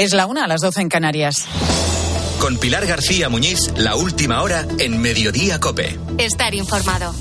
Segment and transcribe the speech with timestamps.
[0.00, 1.44] Es la una a las doce en Canarias.
[2.40, 5.98] Con Pilar García Muñiz, la última hora en Mediodía Cope.
[6.18, 7.12] Estar informado.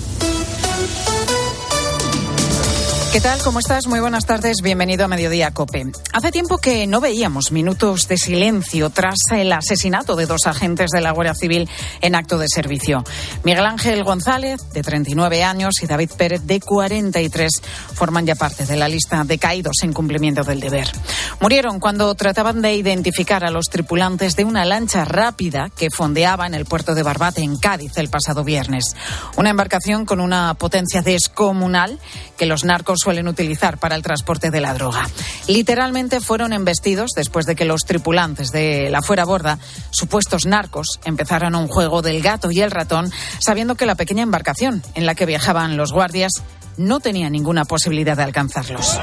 [3.11, 3.41] ¿Qué tal?
[3.41, 3.87] ¿Cómo estás?
[3.87, 4.57] Muy buenas tardes.
[4.61, 5.85] Bienvenido a Mediodía Cope.
[6.11, 10.99] Hace tiempo que no veíamos minutos de silencio tras el asesinato de dos agentes de
[10.99, 11.69] la Guardia Civil
[12.01, 13.05] en acto de servicio.
[13.43, 17.61] Miguel Ángel González, de 39 años, y David Pérez, de 43,
[17.95, 20.91] forman ya parte de la lista de caídos en cumplimiento del deber.
[21.39, 26.53] Murieron cuando trataban de identificar a los tripulantes de una lancha rápida que fondeaba en
[26.53, 28.95] el puerto de Barbate, en Cádiz, el pasado viernes.
[29.37, 31.99] Una embarcación con una potencia descomunal
[32.37, 35.07] que los narcos suelen utilizar para el transporte de la droga.
[35.47, 39.59] Literalmente fueron embestidos después de que los tripulantes de la fuera borda,
[39.91, 44.83] supuestos narcos, empezaron un juego del gato y el ratón, sabiendo que la pequeña embarcación
[44.95, 46.31] en la que viajaban los guardias
[46.77, 48.99] no tenía ninguna posibilidad de alcanzarlos.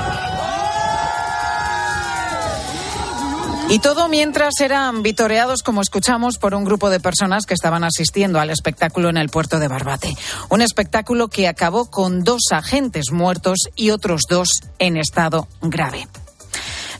[3.68, 8.39] Y todo mientras eran vitoreados, como escuchamos, por un grupo de personas que estaban asistiendo
[8.39, 10.14] al espectáculo en el puerto de Barbate.
[10.50, 16.06] Un espectáculo que acabó con dos agentes muertos y otros dos en estado grave.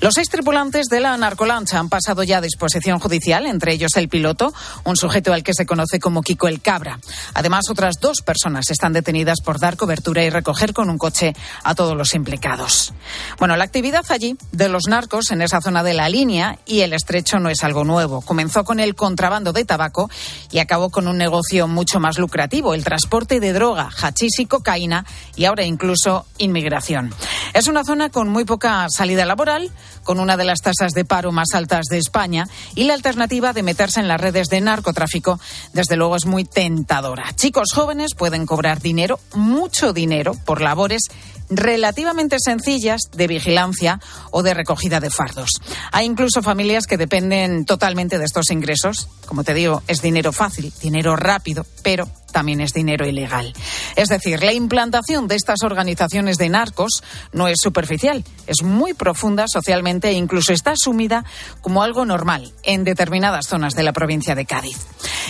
[0.01, 4.09] Los seis tripulantes de la narcolancha han pasado ya a disposición judicial, entre ellos el
[4.09, 4.53] piloto,
[4.85, 6.99] un sujeto al que se conoce como Kiko el Cabra.
[7.35, 11.75] Además, otras dos personas están detenidas por dar cobertura y recoger con un coche a
[11.75, 12.93] todos los implicados.
[13.39, 16.93] Bueno, la actividad allí de los narcos en esa zona de la línea y el
[16.93, 18.21] estrecho no es algo nuevo.
[18.21, 20.11] Comenzó con el contrabando de tabaco
[20.51, 25.05] y acabó con un negocio mucho más lucrativo, el transporte de droga, hachís y cocaína
[25.37, 27.15] y ahora incluso inmigración.
[27.53, 29.71] Es una zona con muy poca salida laboral,
[30.03, 33.63] con una de las tasas de paro más altas de España y la alternativa de
[33.63, 35.39] meterse en las redes de narcotráfico,
[35.73, 37.33] desde luego, es muy tentadora.
[37.35, 41.03] Chicos jóvenes pueden cobrar dinero, mucho dinero, por labores
[41.51, 44.01] relativamente sencillas de vigilancia
[44.31, 45.51] o de recogida de fardos.
[45.93, 49.09] Hay incluso familias que dependen totalmente de estos ingresos.
[49.27, 53.55] Como te digo, es dinero fácil, dinero rápido, pero también es dinero ilegal.
[53.95, 57.03] Es decir, la implantación de estas organizaciones de narcos
[57.33, 61.25] no es superficial, es muy profunda socialmente e incluso está asumida
[61.61, 64.79] como algo normal en determinadas zonas de la provincia de Cádiz.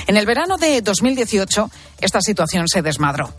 [0.06, 3.34] En el verano de 2018, esta situación se desmadró.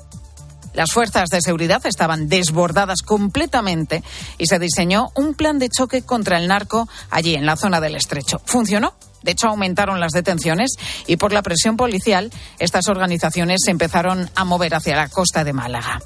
[0.76, 4.04] Las fuerzas de seguridad estaban desbordadas completamente
[4.38, 7.96] y se diseñó un plan de choque contra el narco allí en la zona del
[7.96, 8.42] estrecho.
[8.46, 8.94] ¿Funcionó?
[9.26, 10.72] De hecho, aumentaron las detenciones
[11.08, 15.52] y por la presión policial, estas organizaciones se empezaron a mover hacia la costa de
[15.52, 16.00] Málaga.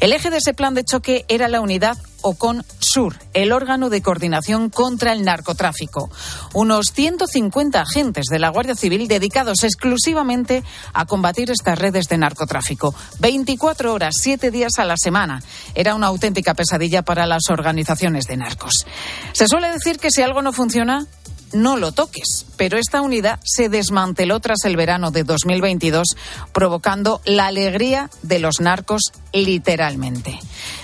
[0.00, 4.02] El eje de ese plan de choque era la unidad Ocon Sur, el órgano de
[4.02, 6.10] coordinación contra el narcotráfico.
[6.54, 12.94] Unos 150 agentes de la Guardia Civil dedicados exclusivamente a combatir estas redes de narcotráfico.
[13.20, 15.42] 24 horas, 7 días a la semana.
[15.74, 18.86] Era una auténtica pesadilla para las organizaciones de narcos.
[19.32, 21.06] Se suele decir que si algo no funciona,
[21.52, 22.46] no lo toques.
[22.56, 26.16] Pero esta unidad se desmanteló tras el verano de 2022,
[26.52, 30.38] provocando la alegría de los narcos literalmente.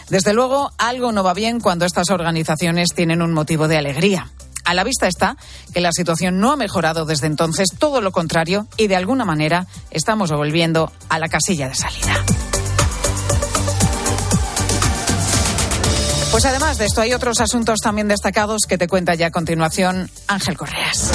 [0.08, 4.30] Desde luego, algo no va bien cuando estas organizaciones tienen un motivo de alegría.
[4.64, 5.36] A la vista está
[5.74, 9.66] que la situación no ha mejorado desde entonces, todo lo contrario, y de alguna manera
[9.90, 12.24] estamos volviendo a la casilla de salida.
[16.32, 20.10] Pues además de esto hay otros asuntos también destacados que te cuenta ya a continuación
[20.28, 21.12] Ángel Correas.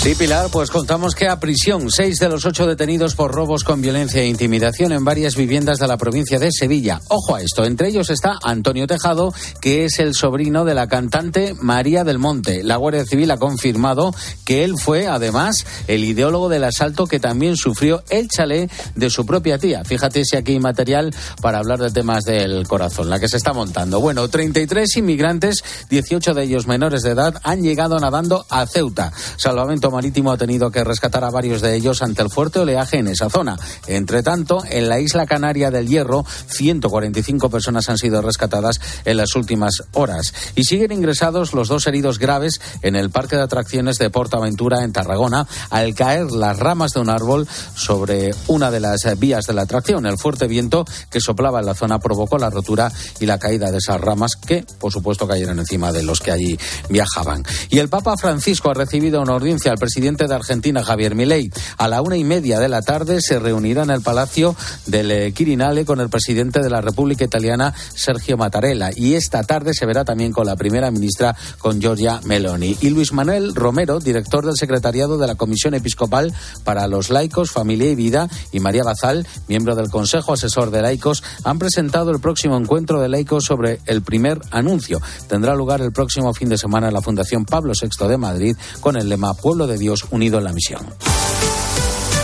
[0.00, 3.82] Sí, Pilar, pues contamos que a prisión seis de los ocho detenidos por robos con
[3.82, 7.02] violencia e intimidación en varias viviendas de la provincia de Sevilla.
[7.08, 11.54] Ojo a esto, entre ellos está Antonio Tejado, que es el sobrino de la cantante
[11.60, 12.62] María del Monte.
[12.64, 14.14] La Guardia Civil ha confirmado
[14.46, 19.26] que él fue, además, el ideólogo del asalto que también sufrió el chalet de su
[19.26, 19.84] propia tía.
[19.84, 23.52] Fíjate si aquí hay material para hablar de temas del corazón, la que se está
[23.52, 24.00] montando.
[24.00, 29.12] Bueno, 33 inmigrantes, 18 de ellos menores de edad, han llegado nadando a Ceuta.
[29.36, 33.08] Salvamento Marítimo ha tenido que rescatar a varios de ellos ante el fuerte oleaje en
[33.08, 33.58] esa zona.
[33.86, 39.34] Entre tanto, en la isla canaria del Hierro, 145 personas han sido rescatadas en las
[39.34, 40.32] últimas horas.
[40.56, 44.92] Y siguen ingresados los dos heridos graves en el parque de atracciones de Portaventura en
[44.92, 49.62] Tarragona al caer las ramas de un árbol sobre una de las vías de la
[49.62, 50.06] atracción.
[50.06, 53.78] El fuerte viento que soplaba en la zona provocó la rotura y la caída de
[53.78, 56.58] esas ramas que, por supuesto, cayeron encima de los que allí
[56.88, 57.44] viajaban.
[57.68, 61.50] Y el Papa Francisco ha recibido una audiencia al presidente de Argentina, Javier Milei.
[61.76, 64.54] A la una y media de la tarde se reunirá en el Palacio
[64.86, 68.90] del eh, Quirinale con el presidente de la República Italiana, Sergio Mattarella.
[68.94, 72.76] Y esta tarde se verá también con la primera ministra, con Giorgia Meloni.
[72.80, 77.90] Y Luis Manuel Romero, director del secretariado de la Comisión Episcopal para los Laicos, Familia
[77.90, 82.56] y Vida, y María Bazal, miembro del Consejo Asesor de Laicos, han presentado el próximo
[82.56, 85.00] encuentro de laicos sobre el primer anuncio.
[85.28, 88.96] Tendrá lugar el próximo fin de semana en la Fundación Pablo VI de Madrid con
[88.96, 90.86] el lema Pueblo de Dios unido en la misión.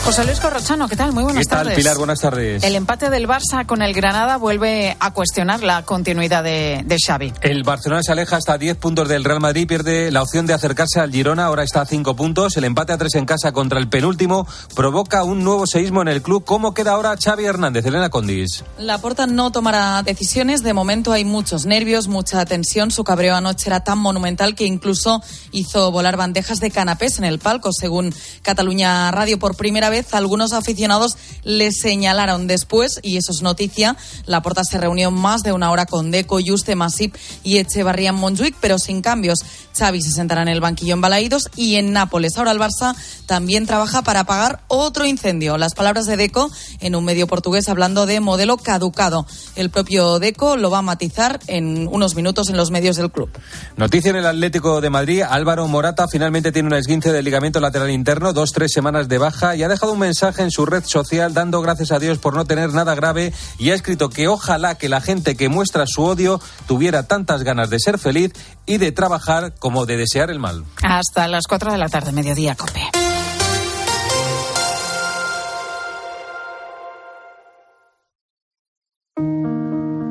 [0.07, 1.13] José Luis Corrochano, ¿qué tal?
[1.13, 1.79] Muy buenas ¿Qué tal, tardes.
[1.79, 1.99] Pilar?
[1.99, 2.63] Buenas tardes.
[2.63, 7.33] El empate del Barça con el Granada vuelve a cuestionar la continuidad de, de Xavi.
[7.41, 11.01] El Barcelona se aleja hasta 10 puntos del Real Madrid, pierde la opción de acercarse
[11.01, 12.57] al Girona, ahora está a 5 puntos.
[12.57, 16.23] El empate a 3 en casa contra el penúltimo provoca un nuevo seísmo en el
[16.23, 16.45] club.
[16.45, 17.85] ¿Cómo queda ahora Xavi Hernández?
[17.85, 18.63] Elena Condis.
[18.79, 20.63] La Porta no tomará decisiones.
[20.63, 22.93] De momento hay muchos nervios, mucha tensión.
[22.93, 25.21] Su cabreo anoche era tan monumental que incluso
[25.51, 27.73] hizo volar bandejas de canapés en el palco.
[27.73, 33.97] Según Cataluña Radio, por primera vez algunos aficionados le señalaron después, y eso es noticia,
[34.27, 38.17] la Porta se reunió más de una hora con Deco, Juste, Masip y Echevarría en
[38.61, 39.41] pero sin cambios.
[39.77, 42.37] Xavi se sentará en el banquillo en Balaídos y en Nápoles.
[42.37, 42.95] Ahora el Barça
[43.27, 45.59] también trabaja para apagar otro incendio.
[45.59, 46.51] Las palabras de Deco
[46.81, 49.27] en un medio portugués hablando de modelo caducado.
[49.55, 53.29] El propio Deco lo va a matizar en unos minutos en los medios del club.
[53.77, 55.23] Noticia en el Atlético de Madrid.
[55.23, 59.57] Álvaro Morata finalmente tiene un esguince del ligamento lateral interno, dos, tres semanas de baja
[59.57, 62.45] y ha dejado un mensaje en su red social dando gracias a Dios por no
[62.45, 66.41] tener nada grave y ha escrito que ojalá que la gente que muestra su odio
[66.67, 68.33] tuviera tantas ganas de ser feliz
[68.67, 70.65] y de trabajar como de desear el mal.
[70.83, 72.83] Hasta las 4 de la tarde, mediodía, Cope.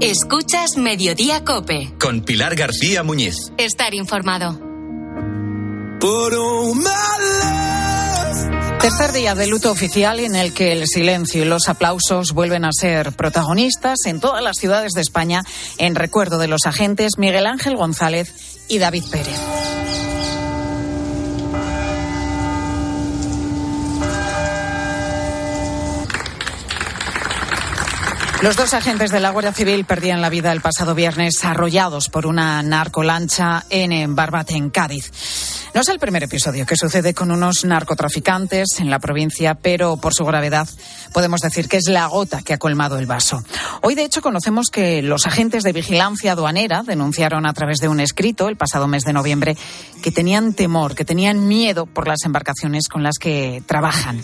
[0.02, 1.94] Escuchas Mediodía Cope.
[2.00, 3.36] Con Pilar García Muñiz.
[3.58, 4.60] Estar informado.
[8.86, 12.70] Tercer día de luto oficial en el que el silencio y los aplausos vuelven a
[12.72, 15.42] ser protagonistas en todas las ciudades de España
[15.80, 18.32] en recuerdo de los agentes Miguel Ángel González
[18.68, 19.40] y David Pérez.
[28.42, 32.28] Los dos agentes de la Guardia Civil perdían la vida el pasado viernes arrollados por
[32.28, 35.12] una narcolancha en Barbate, en Cádiz.
[35.74, 40.14] No es el primer episodio que sucede con unos narcotraficantes en la provincia, pero por
[40.14, 40.68] su gravedad
[41.14, 43.44] podemos decir que es la gota que ha colmado el vaso.
[43.82, 48.00] Hoy, de hecho, conocemos que los agentes de vigilancia aduanera denunciaron a través de un
[48.00, 49.58] escrito el pasado mes de noviembre
[50.04, 54.22] que tenían temor, que tenían miedo por las embarcaciones con las que trabajan.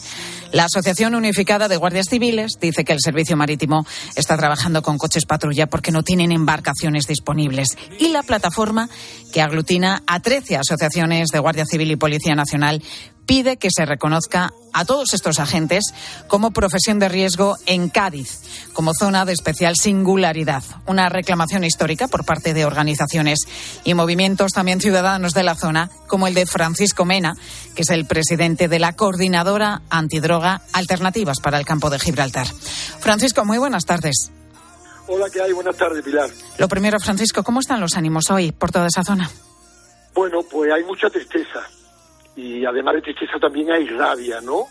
[0.52, 3.86] La Asociación Unificada de Guardias Civiles dice que el Servicio Marítimo
[4.18, 7.78] está trabajando con coches patrulla porque no tienen embarcaciones disponibles.
[8.00, 8.90] Y la plataforma,
[9.32, 12.84] que aglutina a 13 asociaciones de Guardia Civil y Policía Nacional,
[13.32, 15.94] pide que se reconozca a todos estos agentes
[16.28, 18.42] como profesión de riesgo en Cádiz,
[18.74, 20.62] como zona de especial singularidad.
[20.86, 23.40] Una reclamación histórica por parte de organizaciones
[23.86, 27.38] y movimientos también ciudadanos de la zona, como el de Francisco Mena,
[27.74, 32.48] que es el presidente de la Coordinadora Antidroga Alternativas para el Campo de Gibraltar.
[32.48, 34.30] Francisco, muy buenas tardes.
[35.08, 35.54] Hola, ¿qué hay?
[35.54, 36.30] Buenas tardes, Pilar.
[36.58, 39.32] Lo primero, Francisco, ¿cómo están los ánimos hoy por toda esa zona?
[40.14, 41.62] Bueno, pues hay mucha tristeza
[42.36, 44.66] y además de tristeza también hay rabia, ¿no?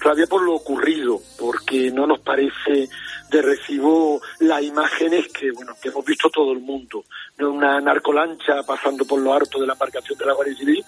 [0.00, 2.88] Rabia por lo ocurrido, porque no nos parece
[3.30, 7.04] de recibo las imágenes que, bueno, que hemos visto todo el mundo,
[7.36, 10.84] de una narcolancha pasando por lo harto de la embarcación de la Guardia Civil,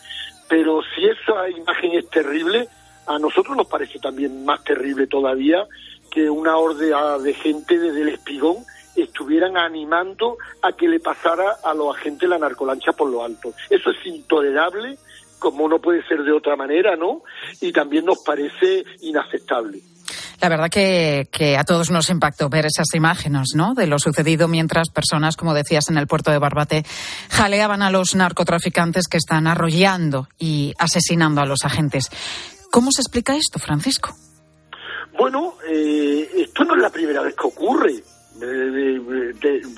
[0.48, 2.68] pero si esa imagen es terrible,
[3.06, 5.66] a nosotros nos parece también más terrible todavía
[6.10, 8.56] que una horda de gente desde el espigón
[8.94, 13.52] estuvieran animando a que le pasara a los agentes la narcolancha por lo alto.
[13.70, 14.98] Eso es intolerable,
[15.38, 17.22] como no puede ser de otra manera, ¿no?
[17.60, 19.80] Y también nos parece inaceptable.
[20.40, 23.74] La verdad que, que, a todos nos impactó ver esas imágenes, ¿no?
[23.74, 26.84] De lo sucedido mientras personas, como decías, en el puerto de Barbate
[27.28, 32.10] jaleaban a los narcotraficantes que están arrollando y asesinando a los agentes.
[32.70, 34.14] ¿Cómo se explica esto, Francisco?
[35.18, 37.94] Bueno, eh, esto no es la primera vez que ocurre.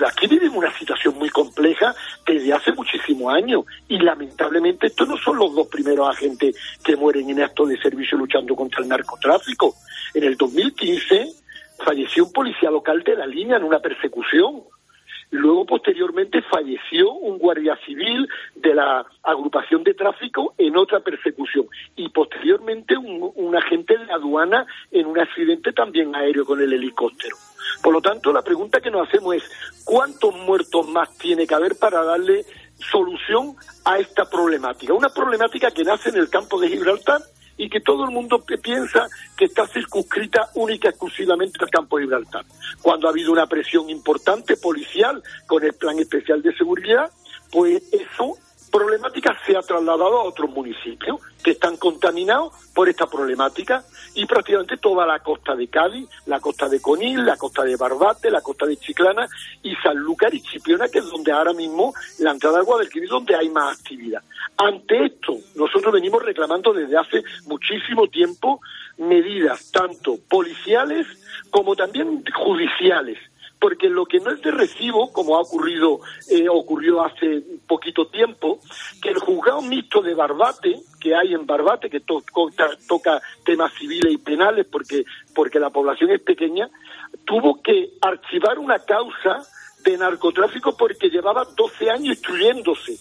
[0.07, 1.95] Aquí vivimos una situación muy compleja
[2.27, 7.31] desde hace muchísimos años y lamentablemente estos no son los dos primeros agentes que mueren
[7.31, 9.75] en actos de servicio luchando contra el narcotráfico.
[10.13, 11.29] En el 2015
[11.85, 14.63] falleció un policía local de la línea en una persecución.
[15.31, 21.67] Luego, posteriormente, falleció un guardia civil de la agrupación de tráfico en otra persecución.
[21.97, 27.37] Y posteriormente, un, un agente de aduana en un accidente también aéreo con el helicóptero.
[27.83, 29.43] Por lo tanto, la pregunta que nos hacemos es,
[29.85, 32.45] ¿cuántos muertos más tiene que haber para darle
[32.81, 34.95] solución a esta problemática.
[34.95, 37.21] Una problemática que nace en el campo de Gibraltar
[37.57, 42.05] y que todo el mundo piensa que está circunscrita única y exclusivamente al campo de
[42.05, 42.45] Gibraltar.
[42.81, 47.11] Cuando ha habido una presión importante policial con el plan especial de seguridad,
[47.53, 48.39] pues eso
[48.71, 53.83] problemática se ha trasladado a otros municipios que están contaminados por esta problemática
[54.15, 58.31] y prácticamente toda la costa de Cádiz, la costa de Conil, la costa de Barbate,
[58.31, 59.27] la costa de Chiclana
[59.63, 63.49] y Sanlúcar y Chipiona, que es donde ahora mismo la entrada de Guadalquivir, donde hay
[63.49, 64.23] más actividad.
[64.57, 68.61] Ante esto, nosotros venimos reclamando desde hace muchísimo tiempo
[68.99, 71.07] medidas tanto policiales
[71.51, 73.19] como también judiciales
[73.61, 76.01] porque lo que no es de recibo, como ha ocurrido,
[76.31, 78.59] eh, ocurrió hace poquito tiempo,
[79.03, 84.19] que el juzgado mixto de Barbate, que hay en Barbate, que toca temas civiles y
[84.19, 86.71] penales porque, porque la población es pequeña,
[87.27, 89.43] tuvo que archivar una causa
[89.85, 92.99] de narcotráfico porque llevaba 12 años instruyéndose.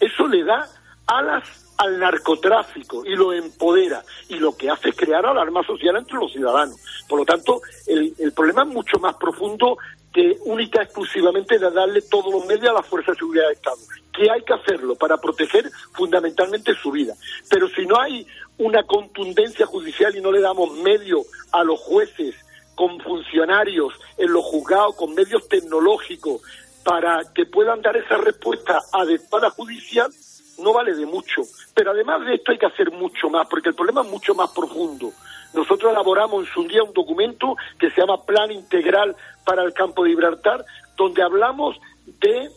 [0.00, 0.68] Eso le da
[1.06, 6.16] alas al narcotráfico y lo empodera y lo que hace es crear alarma social entre
[6.16, 6.76] los ciudadanos.
[7.08, 9.78] Por lo tanto, el, el problema es mucho más profundo
[10.12, 13.78] que única exclusivamente de darle todos los medios a la Fuerza de Seguridad del Estado,
[14.12, 17.14] que hay que hacerlo para proteger fundamentalmente su vida.
[17.48, 18.26] Pero si no hay
[18.58, 22.34] una contundencia judicial y no le damos medio a los jueces
[22.74, 26.42] con funcionarios en los juzgados, con medios tecnológicos,
[26.84, 30.12] para que puedan dar esa respuesta adecuada judicial,
[30.58, 31.42] no vale de mucho.
[31.74, 34.50] Pero además de esto hay que hacer mucho más, porque el problema es mucho más
[34.50, 35.12] profundo.
[35.54, 40.04] Nosotros elaboramos en su día un documento que se llama Plan Integral para el Campo
[40.04, 40.64] de Gibraltar,
[40.96, 42.50] donde hablamos de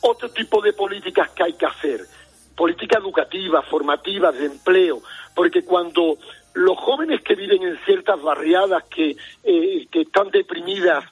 [0.00, 2.00] otro tipo de políticas que hay que hacer.
[2.56, 5.02] Políticas educativas, formativas, de empleo,
[5.34, 6.18] porque cuando
[6.54, 11.04] los jóvenes que viven en ciertas barriadas que, eh, que están deprimidas,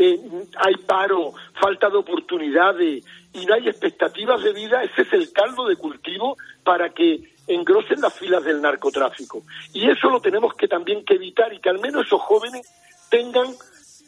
[0.00, 0.18] eh,
[0.56, 3.04] hay paro, falta de oportunidades,
[3.34, 8.00] y no hay expectativas de vida, ese es el caldo de cultivo para que engrosen
[8.00, 9.42] las filas del narcotráfico.
[9.74, 12.66] Y eso lo tenemos que también que evitar y que al menos esos jóvenes
[13.10, 13.48] tengan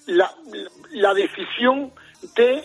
[0.06, 0.32] la,
[0.92, 1.92] la decisión
[2.36, 2.64] de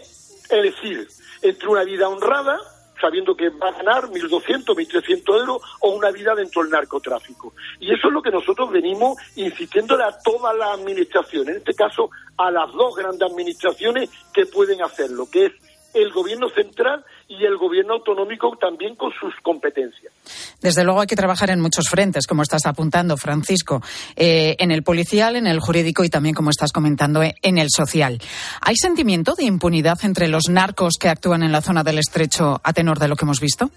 [0.49, 1.05] elegir
[1.41, 2.57] entre una vida honrada,
[2.99, 7.53] sabiendo que va a ganar 1.200, 1.300 euros, o una vida dentro del narcotráfico.
[7.79, 12.09] Y eso es lo que nosotros venimos insistiéndole a toda la administración, en este caso
[12.37, 15.53] a las dos grandes administraciones que pueden hacerlo, que es
[16.01, 20.13] el gobierno central y el gobierno autonómico también con sus competencias.
[20.61, 23.81] Desde luego hay que trabajar en muchos frentes, como estás apuntando, Francisco,
[24.15, 28.19] eh, en el policial, en el jurídico y también, como estás comentando, en el social.
[28.61, 32.73] ¿Hay sentimiento de impunidad entre los narcos que actúan en la zona del estrecho a
[32.73, 33.69] tenor de lo que hemos visto?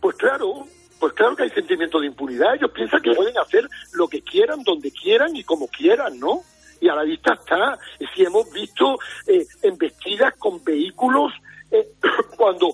[0.00, 0.66] Pues claro,
[0.98, 2.54] pues claro que hay sentimiento de impunidad.
[2.54, 6.42] Ellos piensan que pueden hacer lo que quieran, donde quieran y como quieran, ¿no?
[6.80, 7.78] Y a la vista está.
[8.14, 11.32] Si hemos visto eh, embestidas con vehículos
[11.70, 11.86] eh,
[12.36, 12.72] cuando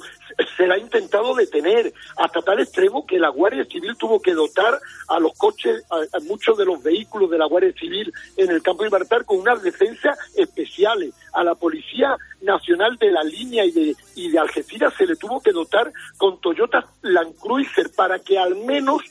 [0.56, 4.78] se la ha intentado detener hasta tal extremo que la Guardia Civil tuvo que dotar
[5.08, 8.84] a los coches, a, muchos de los vehículos de la Guardia Civil en el campo
[8.84, 8.90] de
[9.24, 11.14] con unas defensas especiales.
[11.32, 15.40] A la Policía Nacional de la Línea y de, y de Algeciras se le tuvo
[15.40, 19.02] que dotar con Toyota Land Cruiser para que al menos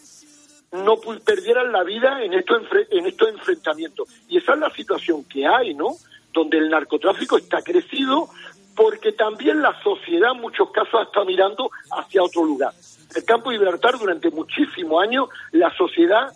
[0.73, 4.09] no perdieran la vida en estos, en estos enfrentamientos.
[4.27, 5.95] Y esa es la situación que hay, ¿no?
[6.33, 8.29] Donde el narcotráfico está crecido
[8.75, 12.73] porque también la sociedad en muchos casos está mirando hacia otro lugar.
[13.15, 16.33] El campo de Libertad durante muchísimos años la sociedad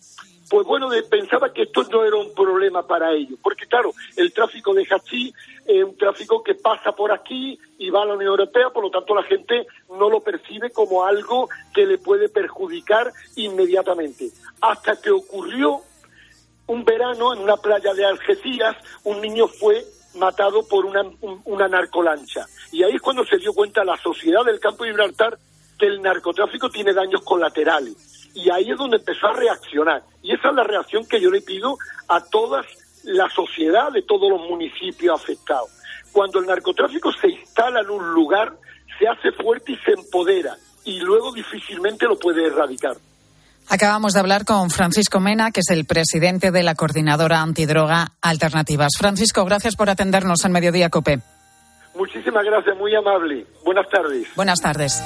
[0.49, 4.73] pues bueno, pensaba que esto no era un problema para ellos, porque claro, el tráfico
[4.73, 5.33] de hachís
[5.65, 8.89] es un tráfico que pasa por aquí y va a la Unión Europea, por lo
[8.89, 14.29] tanto la gente no lo percibe como algo que le puede perjudicar inmediatamente.
[14.61, 15.81] Hasta que ocurrió
[16.67, 19.83] un verano en una playa de Algeciras, un niño fue
[20.15, 21.03] matado por una,
[21.45, 22.45] una narcolancha.
[22.71, 25.37] Y ahí es cuando se dio cuenta la sociedad del campo de Gibraltar
[25.77, 30.03] que el narcotráfico tiene daños colaterales y ahí es donde empezó a reaccionar.
[30.21, 31.77] Y esa es la reacción que yo le pido
[32.07, 32.61] a toda
[33.03, 35.69] la sociedad de todos los municipios afectados.
[36.11, 38.53] Cuando el narcotráfico se instala en un lugar,
[38.99, 42.95] se hace fuerte y se empodera, y luego difícilmente lo puede erradicar.
[43.69, 48.93] Acabamos de hablar con Francisco Mena, que es el presidente de la Coordinadora Antidroga Alternativas.
[48.97, 51.19] Francisco, gracias por atendernos en Mediodía Cope.
[51.95, 53.45] Muchísimas gracias, muy amable.
[53.65, 54.27] Buenas tardes.
[54.35, 55.03] Buenas tardes.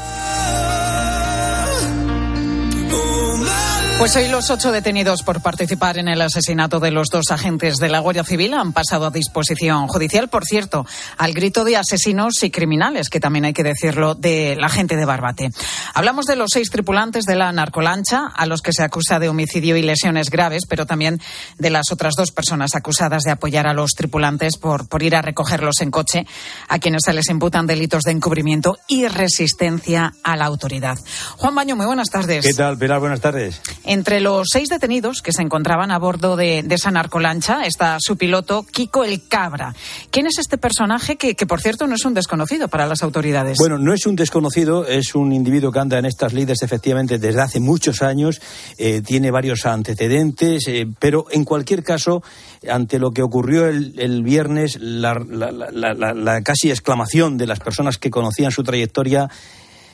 [4.01, 7.87] Pues hoy los ocho detenidos por participar en el asesinato de los dos agentes de
[7.87, 10.87] la Guardia Civil han pasado a disposición judicial, por cierto,
[11.19, 15.05] al grito de asesinos y criminales, que también hay que decirlo, de la gente de
[15.05, 15.51] Barbate.
[15.93, 19.77] Hablamos de los seis tripulantes de la narcolancha, a los que se acusa de homicidio
[19.77, 21.21] y lesiones graves, pero también
[21.59, 25.21] de las otras dos personas acusadas de apoyar a los tripulantes por, por ir a
[25.21, 26.25] recogerlos en coche,
[26.69, 30.97] a quienes se les imputan delitos de encubrimiento y resistencia a la autoridad.
[31.37, 32.43] Juan Baño, muy buenas tardes.
[32.43, 32.99] ¿Qué tal, Pilar?
[32.99, 33.61] Buenas tardes.
[33.91, 38.63] Entre los seis detenidos que se encontraban a bordo de, esa narcolancha está su piloto,
[38.63, 39.75] Kiko el Cabra.
[40.11, 43.57] ¿Quién es este personaje que, por cierto, no es un desconocido para las autoridades?
[43.59, 47.41] Bueno, no es un desconocido, es un individuo que anda en estas lides efectivamente desde
[47.41, 48.41] hace muchos años,
[48.77, 52.23] eh, tiene varios antecedentes, eh, pero en cualquier caso,
[52.69, 58.51] ante lo que ocurrió el, viernes, la, la casi exclamación de las personas que conocían
[58.51, 59.29] su trayectoria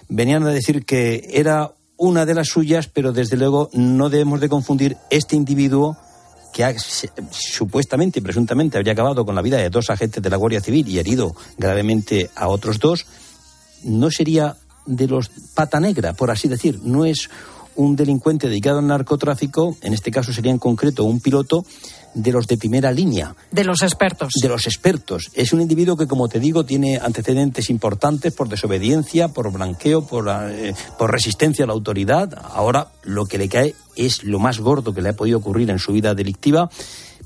[0.09, 4.49] venían a decir que era una de las suyas, pero desde luego no debemos de
[4.49, 5.97] confundir este individuo
[6.53, 6.73] que ha,
[7.31, 10.87] supuestamente y presuntamente habría acabado con la vida de dos agentes de la Guardia Civil
[10.87, 13.05] y herido gravemente a otros dos,
[13.83, 17.29] no sería de los pata negra, por así decir, no es
[17.77, 21.65] un delincuente dedicado al narcotráfico, en este caso sería en concreto un piloto
[22.13, 23.35] de los de primera línea.
[23.51, 24.33] De los expertos.
[24.41, 25.29] De los expertos.
[25.33, 30.27] Es un individuo que, como te digo, tiene antecedentes importantes por desobediencia, por blanqueo, por,
[30.29, 32.33] eh, por resistencia a la autoridad.
[32.53, 35.79] Ahora lo que le cae es lo más gordo que le ha podido ocurrir en
[35.79, 36.69] su vida delictiva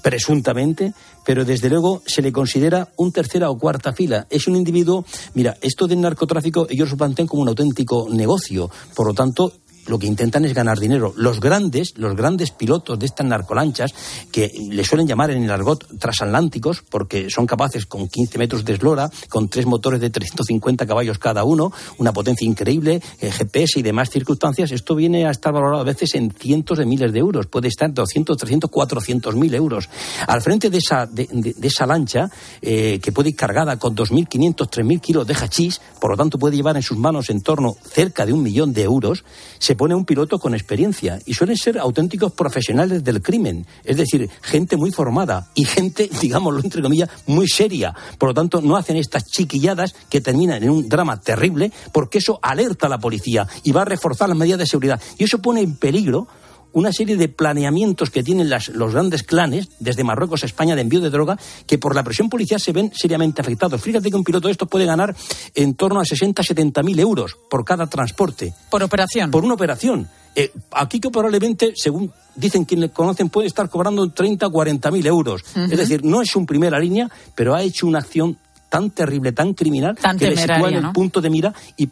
[0.01, 0.93] presuntamente,
[1.25, 4.27] pero desde luego se le considera un tercera o cuarta fila.
[4.29, 5.05] Es un individuo,
[5.35, 9.53] mira, esto del narcotráfico ellos lo plantean como un auténtico negocio, por lo tanto
[9.91, 11.13] lo que intentan es ganar dinero.
[11.17, 13.93] Los grandes, los grandes pilotos de estas narcolanchas,
[14.31, 18.75] que le suelen llamar en el argot transatlánticos, porque son capaces con 15 metros de
[18.75, 23.81] eslora, con tres motores de 350 caballos cada uno, una potencia increíble, eh, GPS y
[23.81, 27.47] demás circunstancias, esto viene a estar valorado a veces en cientos de miles de euros,
[27.47, 29.89] puede estar 200, 300, 400 mil euros.
[30.25, 31.27] Al frente de esa, de,
[31.61, 32.29] esa lancha,
[32.61, 36.55] eh, que puede ir cargada con 2.500, 3.000 kilos de hachís, por lo tanto puede
[36.55, 39.25] llevar en sus manos en torno cerca de un millón de euros,
[39.59, 44.29] se pone un piloto con experiencia y suelen ser auténticos profesionales del crimen, es decir,
[44.43, 47.91] gente muy formada y gente, digámoslo entre comillas, muy seria.
[48.19, 52.37] Por lo tanto, no hacen estas chiquilladas que terminan en un drama terrible porque eso
[52.43, 55.01] alerta a la policía y va a reforzar las medidas de seguridad.
[55.17, 56.27] Y eso pone en peligro
[56.73, 60.81] una serie de planeamientos que tienen las, los grandes clanes, desde Marruecos a España, de
[60.81, 63.81] envío de droga, que por la presión policial se ven seriamente afectados.
[63.81, 65.15] Fíjate que un piloto de estos puede ganar
[65.55, 68.53] en torno a 60, 70 mil euros por cada transporte.
[68.69, 69.31] Por operación.
[69.31, 70.07] Por una operación.
[70.35, 74.91] Eh, aquí que probablemente, según dicen quienes le conocen, puede estar cobrando 30 o 40
[74.91, 75.43] mil euros.
[75.55, 75.71] Uh -huh.
[75.71, 78.37] Es decir, no es un primera línea, pero ha hecho una acción
[78.69, 80.93] tan terrible, tan criminal, tan que le sitúa en el ¿no?
[80.93, 81.89] punto de mira y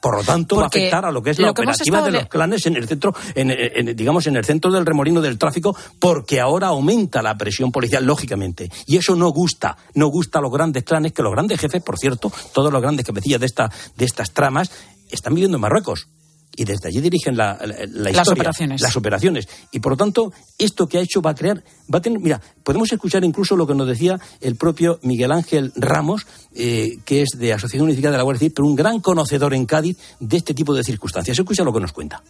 [0.00, 2.10] por lo tanto Porque va a afectar a lo que es la que operativa de
[2.12, 5.76] los clanes en el centro en, en, digamos en el centro del remolino del tráfico
[5.98, 8.70] porque ahora aumenta la presión policial lógicamente.
[8.86, 11.98] Y eso no gusta no gusta a los grandes clanes que los grandes jefes por
[11.98, 14.70] cierto todos los grandes cabecillas de esta de estas tramas
[15.10, 16.08] están viviendo en Marruecos
[16.56, 18.80] y desde allí dirigen la, la, la historia, las operaciones.
[18.80, 19.48] Las operaciones.
[19.70, 22.40] Y por lo tanto, esto que ha hecho va a crear, va a tener, mira,
[22.62, 27.30] podemos escuchar incluso lo que nos decía el propio Miguel Ángel Ramos, eh, que es
[27.38, 30.54] de Asociación Unificada de la Guardia Civil, pero un gran conocedor en Cádiz de este
[30.54, 31.38] tipo de circunstancias.
[31.38, 32.22] Escucha lo que nos cuenta.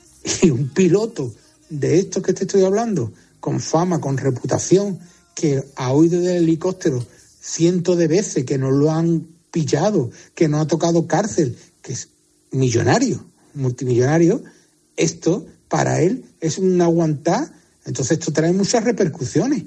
[0.43, 1.33] Y un piloto
[1.71, 4.99] de estos que te estoy hablando, con fama, con reputación,
[5.35, 7.05] que ha huido del helicóptero
[7.41, 12.11] cientos de veces, que no lo han pillado, que no ha tocado cárcel, que es
[12.53, 14.43] millonario multimillonario,
[14.97, 17.49] esto para él es un aguantar,
[17.85, 19.65] entonces esto trae muchas repercusiones.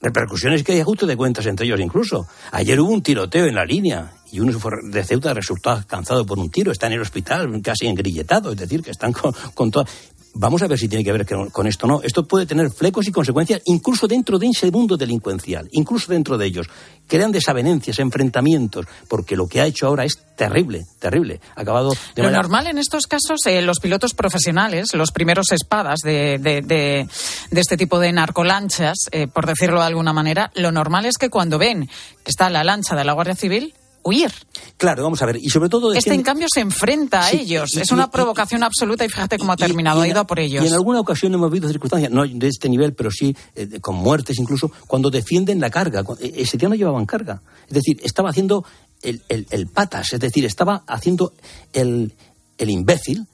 [0.00, 2.26] Repercusiones que hay ajuste de cuentas entre ellos incluso.
[2.50, 4.58] Ayer hubo un tiroteo en la línea y uno
[4.90, 8.82] de Ceuta resultó alcanzado por un tiro, está en el hospital casi engrilletado, es decir,
[8.82, 9.86] que están con, con toda...
[10.34, 12.00] Vamos a ver si tiene que ver con esto o no.
[12.02, 16.46] Esto puede tener flecos y consecuencias incluso dentro de ese mundo delincuencial, incluso dentro de
[16.46, 16.68] ellos.
[17.06, 21.40] Crean desavenencias, enfrentamientos, porque lo que ha hecho ahora es terrible, terrible.
[21.54, 22.42] Acabado de Lo manera...
[22.42, 27.06] normal en estos casos, eh, los pilotos profesionales, los primeros espadas de, de, de,
[27.50, 31.28] de este tipo de narcolanchas, eh, por decirlo de alguna manera, lo normal es que
[31.28, 31.88] cuando ven
[32.24, 34.32] que está la lancha de la Guardia Civil, huir.
[34.76, 35.36] Claro, vamos a ver.
[35.36, 35.92] Y sobre todo.
[35.92, 37.70] Este, en cambio, se enfrenta sí, a ellos.
[37.74, 40.00] Y, es una y, provocación absoluta y fíjate cómo ha terminado.
[40.00, 40.64] ha ido a por ellos.
[40.64, 43.96] Y en alguna ocasión hemos visto circunstancias, no de este nivel, pero sí eh, con
[43.96, 46.04] muertes incluso, cuando defienden la carga.
[46.20, 47.42] E, Ese día no llevaban carga.
[47.66, 48.64] Es decir, estaba haciendo
[49.02, 51.32] el, el, el patas, es decir, estaba haciendo
[51.72, 52.12] el,
[52.58, 53.26] el imbécil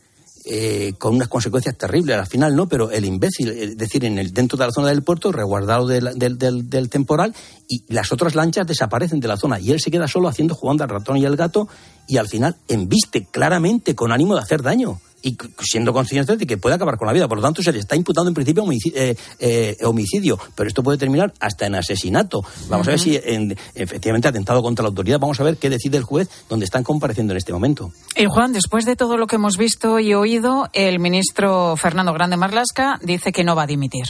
[0.51, 2.69] eh, con unas consecuencias terribles al final, ¿no?
[2.69, 6.19] Pero el imbécil, es decir, en el, dentro de la zona del puerto, resguardado del,
[6.19, 7.35] del, del, del, temporal,
[7.69, 9.61] y las otras lanchas desaparecen de la zona.
[9.61, 11.69] Y él se queda solo haciendo, jugando al ratón y al gato,
[12.07, 15.01] y al final embiste claramente con ánimo de hacer daño.
[15.23, 17.29] Y siendo consciente de que puede acabar con la vida.
[17.29, 20.83] Por lo tanto, se le está imputando en principio homicidio, eh, eh, homicidio pero esto
[20.83, 22.43] puede terminar hasta en asesinato.
[22.69, 25.19] Vamos a ver si en, efectivamente atentado contra la autoridad.
[25.19, 27.93] Vamos a ver qué decide el juez donde están compareciendo en este momento.
[28.17, 32.37] Y Juan, después de todo lo que hemos visto y oído, el ministro Fernando Grande
[32.37, 34.07] Marlasca dice que no va a dimitir.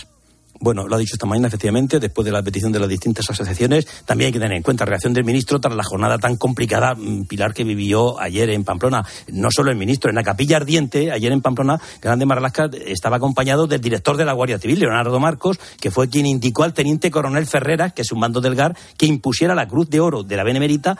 [0.61, 3.87] Bueno, lo ha dicho esta mañana, efectivamente, después de la petición de las distintas asociaciones.
[4.05, 6.94] También hay que tener en cuenta la reacción del ministro tras la jornada tan complicada,
[6.97, 9.05] mm, Pilar, que vivió ayer en Pamplona.
[9.29, 13.68] No solo el ministro, en la capilla ardiente, ayer en Pamplona, Grande Marlaska estaba acompañado
[13.68, 17.47] del director de la Guardia Civil, Leonardo Marcos, que fue quien indicó al teniente coronel
[17.47, 20.42] Ferreras, que es un mando del GAR, que impusiera la Cruz de Oro de la
[20.42, 20.99] Benemérita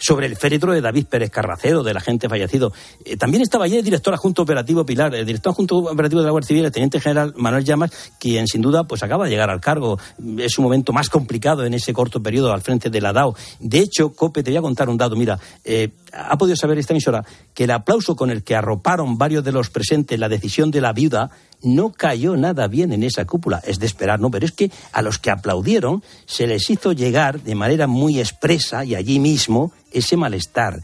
[0.00, 2.72] sobre el féretro de David Pérez Carracero, del agente fallecido.
[3.04, 6.32] Eh, también estaba allí el director adjunto operativo Pilar, el director adjunto operativo de la
[6.32, 9.60] Guardia Civil, el teniente general Manuel Llamas, quien sin duda pues acaba de llegar al
[9.60, 9.98] cargo.
[10.38, 13.36] Es un momento más complicado en ese corto periodo al frente de la DAO.
[13.60, 15.14] De hecho, Cope, te voy a contar un dato.
[15.14, 19.44] Mira, eh, ha podido saber esta emisora que el aplauso con el que arroparon varios
[19.44, 21.30] de los presentes la decisión de la viuda
[21.62, 23.62] no cayó nada bien en esa cúpula.
[23.66, 24.30] Es de esperar, ¿no?
[24.30, 28.84] Pero es que a los que aplaudieron se les hizo llegar de manera muy expresa
[28.84, 30.80] y allí mismo ese malestar.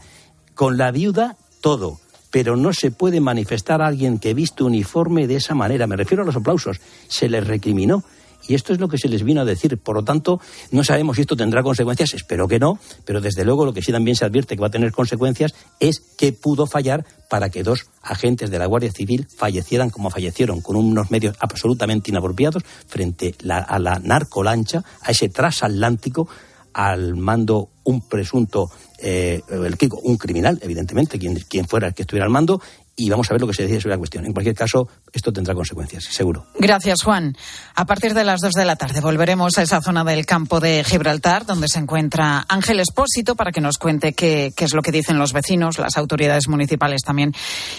[0.53, 1.99] Con la viuda, todo.
[2.29, 5.87] Pero no se puede manifestar a alguien que visto uniforme de esa manera.
[5.87, 6.81] Me refiero a los aplausos.
[7.07, 8.03] Se les recriminó
[8.47, 9.77] y esto es lo que se les vino a decir.
[9.77, 10.39] Por lo tanto,
[10.71, 13.91] no sabemos si esto tendrá consecuencias, espero que no, pero desde luego lo que sí
[13.91, 17.87] también se advierte que va a tener consecuencias es que pudo fallar para que dos
[18.01, 23.79] agentes de la Guardia Civil fallecieran como fallecieron, con unos medios absolutamente inapropiados frente a
[23.79, 26.27] la narcolancha, a ese transatlántico
[26.73, 29.41] al mando un presunto, eh,
[30.03, 32.61] un criminal, evidentemente, quien fuera el que estuviera al mando,
[32.99, 34.25] y vamos a ver lo que se decide sobre la cuestión.
[34.25, 36.47] En cualquier caso, esto tendrá consecuencias, seguro.
[36.59, 37.37] Gracias, Juan.
[37.75, 40.83] A partir de las dos de la tarde volveremos a esa zona del campo de
[40.83, 44.91] Gibraltar, donde se encuentra Ángel Espósito, para que nos cuente qué, qué es lo que
[44.91, 47.33] dicen los vecinos, las autoridades municipales también,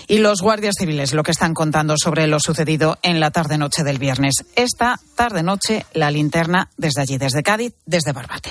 [0.07, 3.99] y los guardias civiles, lo que están contando sobre lo sucedido en la tarde-noche del
[3.99, 4.45] viernes.
[4.55, 8.51] Esta tarde-noche, la linterna desde allí, desde Cádiz, desde Barbate.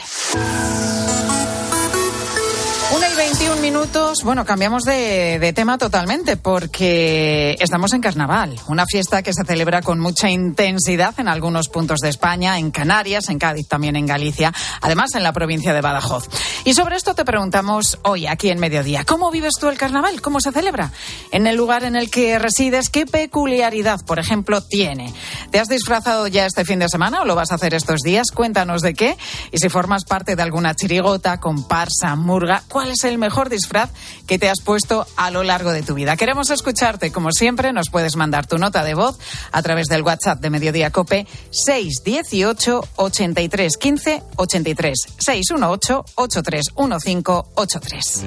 [2.90, 4.24] Una y 21 minutos.
[4.24, 8.58] Bueno, cambiamos de, tema totalmente porque estamos en carnaval.
[8.70, 13.28] Una fiesta que se celebra con mucha intensidad en algunos puntos de España, en Canarias,
[13.28, 16.30] en Cádiz, también en Galicia, además en la provincia de Badajoz.
[16.64, 19.04] Y sobre esto te preguntamos hoy, aquí en Mediodía.
[19.04, 20.22] ¿Cómo vives tú el carnaval?
[20.22, 20.94] ¿Cómo se celebra?
[21.34, 25.14] En el lugar en el que resides, ¿qué peculiaridad, por ejemplo, tiene?
[25.52, 28.32] ¿Te has disfrazado ya este fin de semana o lo vas a hacer estos días?
[28.32, 29.18] Cuéntanos de qué.
[29.52, 33.90] Y si formas parte de alguna chirigota, comparsa, murga, ¿Cuál es el mejor disfraz
[34.28, 36.16] que te has puesto a lo largo de tu vida?
[36.16, 37.12] Queremos escucharte.
[37.12, 39.18] Como siempre, nos puedes mandar tu nota de voz
[39.52, 48.24] a través del WhatsApp de Mediodía Cope 618 83 15 83 618 8315 83.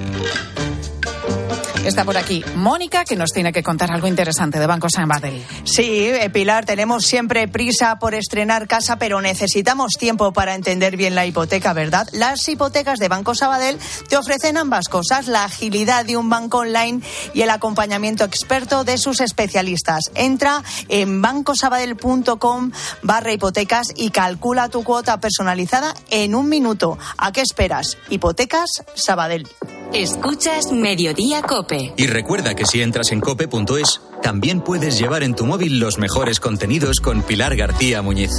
[1.85, 5.43] Está por aquí Mónica, que nos tiene que contar algo interesante de Banco Sabadell.
[5.63, 11.15] Sí, eh, Pilar, tenemos siempre prisa por estrenar casa, pero necesitamos tiempo para entender bien
[11.15, 12.07] la hipoteca, ¿verdad?
[12.11, 17.01] Las hipotecas de Banco Sabadell te ofrecen ambas cosas, la agilidad de un banco online
[17.33, 20.11] y el acompañamiento experto de sus especialistas.
[20.15, 22.71] Entra en bancosabadell.com
[23.03, 26.97] barra hipotecas y calcula tu cuota personalizada en un minuto.
[27.17, 27.97] ¿A qué esperas?
[28.09, 29.47] Hipotecas Sabadell.
[29.93, 31.93] Escuchas Mediodía Cope.
[31.97, 36.39] Y recuerda que si entras en cope.es, también puedes llevar en tu móvil los mejores
[36.39, 38.31] contenidos con Pilar García Muñiz.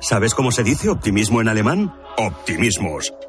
[0.00, 1.94] ¿Sabes cómo se dice optimismo en alemán?
[2.18, 3.12] Optimismos.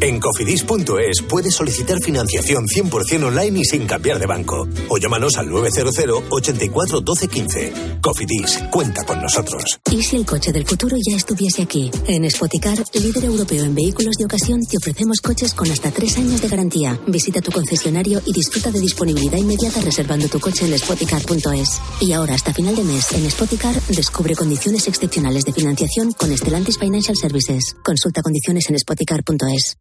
[0.00, 4.68] En cofidis.es puedes solicitar financiación 100% online y sin cambiar de banco.
[4.88, 7.72] O llámanos al 900 84 12 15.
[8.00, 9.80] Cofidis, cuenta con nosotros.
[9.90, 11.90] ¿Y si el coche del futuro ya estuviese aquí?
[12.06, 16.40] En Spoticar, líder europeo en vehículos de ocasión, te ofrecemos coches con hasta tres años
[16.40, 16.98] de garantía.
[17.08, 21.80] Visita tu concesionario y disfruta de disponibilidad inmediata reservando tu coche en spoticar.es.
[22.00, 26.78] Y ahora, hasta final de mes, en Spoticar, descubre condiciones excepcionales de financiación con Stellantis
[26.78, 27.74] Financial Services.
[27.82, 29.76] Consulta condiciones en spoticar.es.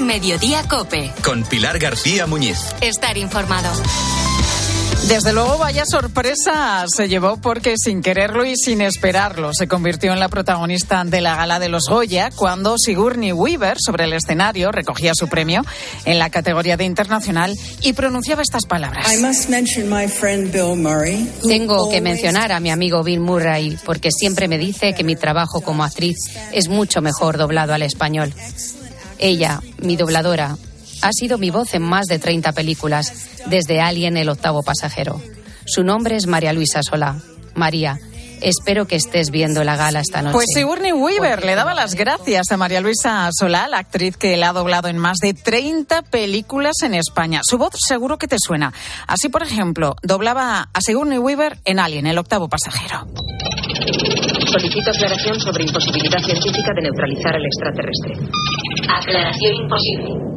[0.00, 1.12] Mediodía Cope.
[1.24, 2.58] Con Pilar García Muñiz.
[2.80, 3.70] Estar informado.
[5.06, 10.20] Desde luego, vaya sorpresa se llevó porque sin quererlo y sin esperarlo se convirtió en
[10.20, 15.12] la protagonista de la gala de los Goya cuando Sigourney Weaver sobre el escenario recogía
[15.14, 15.64] su premio
[16.04, 19.06] en la categoría de internacional y pronunciaba estas palabras.
[21.46, 25.62] Tengo que mencionar a mi amigo Bill Murray porque siempre me dice que mi trabajo
[25.62, 26.18] como actriz
[26.52, 28.34] es mucho mejor doblado al español.
[29.18, 30.56] Ella, mi dobladora,
[31.02, 33.12] ha sido mi voz en más de 30 películas,
[33.46, 35.20] desde Alien el octavo pasajero.
[35.66, 37.16] Su nombre es María Luisa Solá.
[37.54, 37.98] María,
[38.40, 40.34] espero que estés viendo la gala esta noche.
[40.34, 44.44] Pues Sigourney Weaver le daba las gracias a María Luisa Solá, la actriz que le
[44.44, 47.40] ha doblado en más de 30 películas en España.
[47.44, 48.72] Su voz seguro que te suena.
[49.06, 53.06] Así, por ejemplo, doblaba a Sigourney Weaver en Alien, el octavo pasajero.
[54.50, 58.14] Solicito aclaración sobre imposibilidad científica de neutralizar al extraterrestre.
[58.88, 60.28] Aclaración imposible.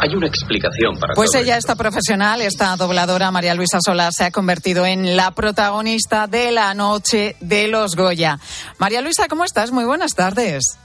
[0.00, 4.24] Hay una explicación para Pues todo ella, esta profesional, esta dobladora, María Luisa Solá, se
[4.24, 8.38] ha convertido en la protagonista de la noche de los Goya.
[8.78, 9.72] María Luisa, ¿cómo estás?
[9.72, 10.78] Muy buenas tardes.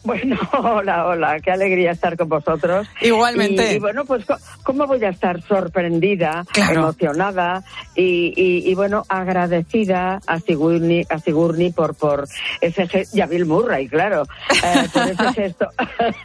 [0.10, 2.88] Bueno, hola, hola, qué alegría estar con vosotros.
[3.02, 3.72] Igualmente.
[3.72, 4.24] Y, y bueno, pues,
[4.62, 6.80] ¿cómo voy a estar sorprendida, Claro.
[6.80, 7.62] emocionada
[7.94, 12.24] y, y- y, bueno, agradecida a Sigourney, a Sigourney por, por
[12.62, 14.22] ese gesto, y a Bill Murray, claro,
[14.64, 15.66] eh, por ese gesto,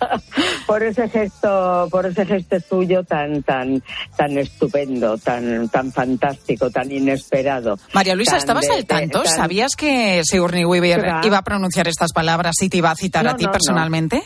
[0.68, 3.84] por ese gesto, por ese gesto suyo tan, tan,
[4.16, 7.78] tan estupendo, tan, tan fantástico, tan inesperado.
[7.94, 9.24] María Luisa, ¿estabas de- al tanto?
[9.24, 13.26] tan- ¿Sabías que Sigourney Weaver iba a pronunciar estas palabras y te iba a citar
[13.26, 14.24] No, a ti no, personalmente?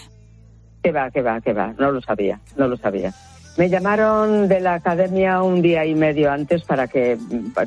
[0.83, 1.73] Que va, que va, que va.
[1.77, 3.13] No lo sabía, no lo sabía.
[3.57, 7.17] Me llamaron de la academia un día y medio antes para que,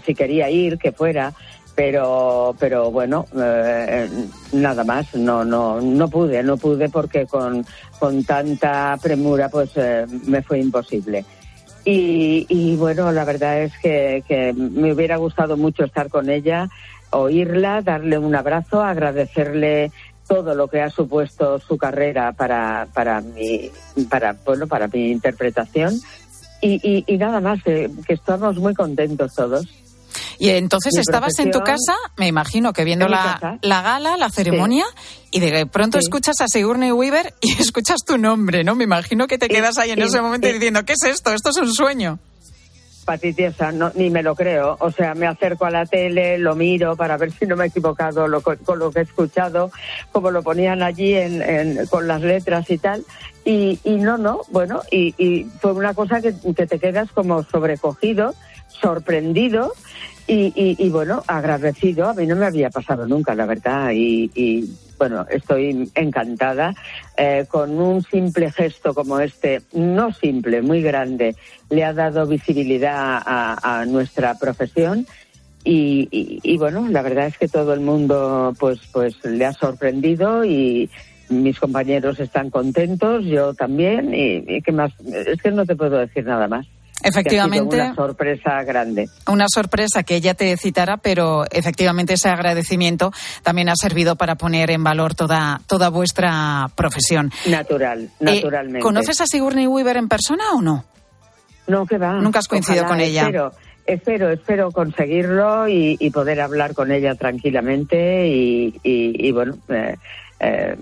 [0.05, 1.33] si quería ir, que fuera,
[1.75, 4.09] pero, pero bueno, eh,
[4.53, 5.15] nada más.
[5.15, 7.67] No, no, no pude, no pude porque con,
[7.99, 11.25] con tanta premura, pues eh, me fue imposible.
[11.85, 16.71] Y, y bueno, la verdad es que, que me hubiera gustado mucho estar con ella,
[17.11, 19.91] oírla, darle un abrazo, agradecerle
[20.35, 23.71] todo lo que ha supuesto su carrera para, para mi,
[24.09, 25.95] para, bueno, para mi interpretación.
[26.63, 29.67] Y, y, y nada más, eh, que estamos muy contentos todos.
[30.39, 34.29] Y entonces Mi estabas en tu casa, me imagino que viendo la, la gala, la
[34.31, 34.85] ceremonia,
[35.31, 36.05] y de pronto Sí.
[36.07, 38.75] escuchas a Sigourney Weaver y escuchas tu nombre, ¿no?
[38.75, 41.33] Me imagino que te quedas ahí en y- ese momento diciendo, ¿qué es esto?
[41.33, 42.19] Esto es un sueño.
[43.05, 44.77] Patitiesa, no, ni me lo creo.
[44.81, 47.69] O sea, me acerco a la tele, lo miro para ver si no me he
[47.69, 49.71] equivocado lo, co- con lo que he escuchado,
[50.13, 53.05] como lo ponían allí en, en- con las letras y tal.
[53.45, 57.43] Y, y no, no, bueno, y, y fue una cosa que, que te quedas como
[57.43, 58.35] sobrecogido,
[58.69, 59.73] sorprendido
[60.27, 62.09] y, y- y, bueno, agradecido.
[62.09, 63.91] A mí no me había pasado nunca, la verdad.
[63.93, 66.75] Y, y, bueno, estoy encantada
[67.17, 71.35] eh, con un simple gesto como este, no simple, muy grande,
[71.71, 75.07] le ha dado visibilidad a, nuestra profesión.
[75.65, 79.53] Y, y- y, bueno, la verdad es que todo el mundo pues, pues le ha
[79.53, 80.89] sorprendido y
[81.29, 84.15] mis compañeros están contentos, yo también.
[84.15, 84.93] Y, y qué más,
[85.27, 86.67] es que no te puedo decir nada más.
[87.03, 87.77] Que ha sido Efectivamente.
[87.77, 89.09] una sorpresa grande.
[89.27, 93.13] Una sorpresa que ella te citara, pero efectivamente ese agradecimiento
[93.43, 97.31] también ha servido para poner en valor toda, toda vuestra profesión.
[97.47, 98.81] Natural, Eh, naturalmente.
[98.81, 100.85] ¿Conoces a Sigourney Weaver en persona o no?
[101.67, 102.15] No, que va.
[102.15, 103.23] Nunca has coincidido Ojalá, con ella.
[103.23, 103.53] Espero,
[103.87, 109.97] espero, espero conseguirlo y, y poder hablar con ella tranquilamente y, y- y, bueno, eh,
[110.41, 110.77] eh,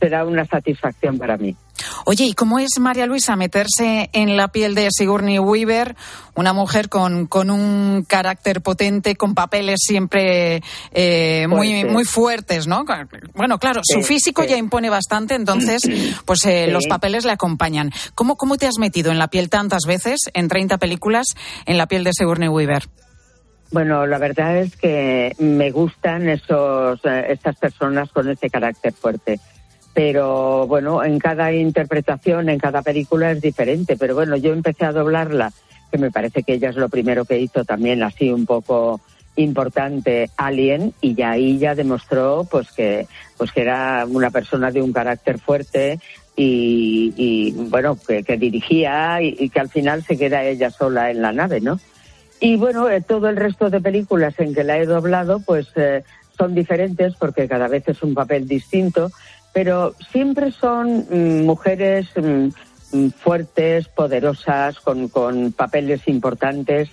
[0.00, 1.56] será una satisfacción para mí.
[2.06, 5.96] Oye, ¿y cómo es María Luisa meterse en la piel de Sigourney Weaver,
[6.34, 10.62] una mujer con, con un carácter potente, con papeles siempre
[10.92, 11.92] eh, muy, Fuertes.
[11.92, 12.84] muy fuertes, ¿no?
[13.34, 14.48] Bueno, claro, su físico sí.
[14.48, 15.82] ya impone bastante, entonces,
[16.26, 17.90] pues eh, los papeles le acompañan.
[18.14, 21.28] ¿Cómo, ¿Cómo te has metido en la piel tantas veces, en 30 películas,
[21.64, 22.84] en la piel de Sigourney Weaver?
[23.70, 29.40] Bueno, la verdad es que me gustan esos, eh, estas personas con ese carácter fuerte,
[29.94, 33.96] pero bueno, en cada interpretación, en cada película es diferente.
[33.96, 35.52] Pero bueno, yo empecé a doblarla,
[35.90, 39.00] que me parece que ella es lo primero que hizo también así un poco
[39.36, 44.80] importante Alien y ya ahí ya demostró pues que pues que era una persona de
[44.80, 45.98] un carácter fuerte
[46.36, 51.60] y, bueno que, dirigía y, que al final se queda ella sola en la nave
[51.60, 51.80] no
[52.38, 56.04] y bueno eh, todo el resto de películas en que la he doblado pues eh,
[56.38, 59.10] son diferentes porque cada vez es un papel distinto
[59.54, 62.48] pero siempre son mm, mujeres mm,
[62.92, 66.90] mm, fuertes poderosas con, con papeles importantes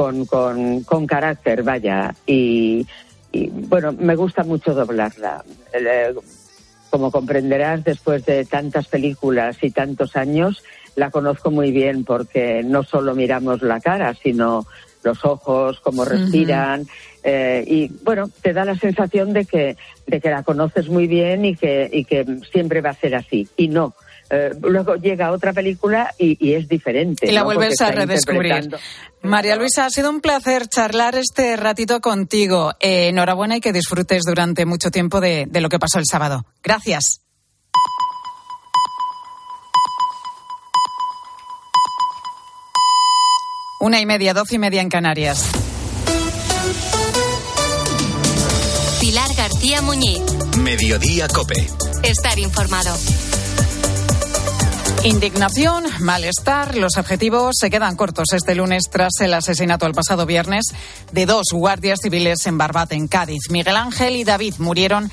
[0.00, 2.14] con, con, con carácter, vaya.
[2.26, 2.86] Y,
[3.68, 5.44] bueno, me gusta mucho doblarla.
[5.74, 6.14] Eh,
[6.88, 10.64] como comprenderás, después de tantas películas y tantos años,
[10.96, 14.66] la conozco muy bien porque no solo miramos la cara, sino
[15.02, 16.86] los ojos, cómo respiran.
[17.22, 21.44] Eh, y bueno, te da la sensación de que, de que la conoces muy bien
[21.44, 23.48] y que, y que siempre va a ser así.
[23.56, 23.94] Y no,
[24.30, 27.26] eh, luego llega otra película y, es diferente.
[27.26, 28.70] Y la vuelves a redescubrir.
[29.22, 32.72] María Luisa, ha sido un placer charlar este ratito contigo.
[32.80, 36.46] Eh, enhorabuena y que disfrutes durante mucho tiempo de, de lo que pasó el sábado.
[36.62, 37.22] Gracias.
[43.82, 45.42] Una y media, doce y media en Canarias.
[49.00, 50.20] Pilar García Muñiz.
[50.58, 51.66] Mediodía Cope.
[52.02, 52.94] Estar informado.
[55.02, 60.66] Indignación, malestar, los adjetivos se quedan cortos este lunes tras el asesinato el pasado viernes
[61.12, 63.48] de dos guardias civiles en Barbate, en Cádiz.
[63.48, 65.10] Miguel Ángel y David murieron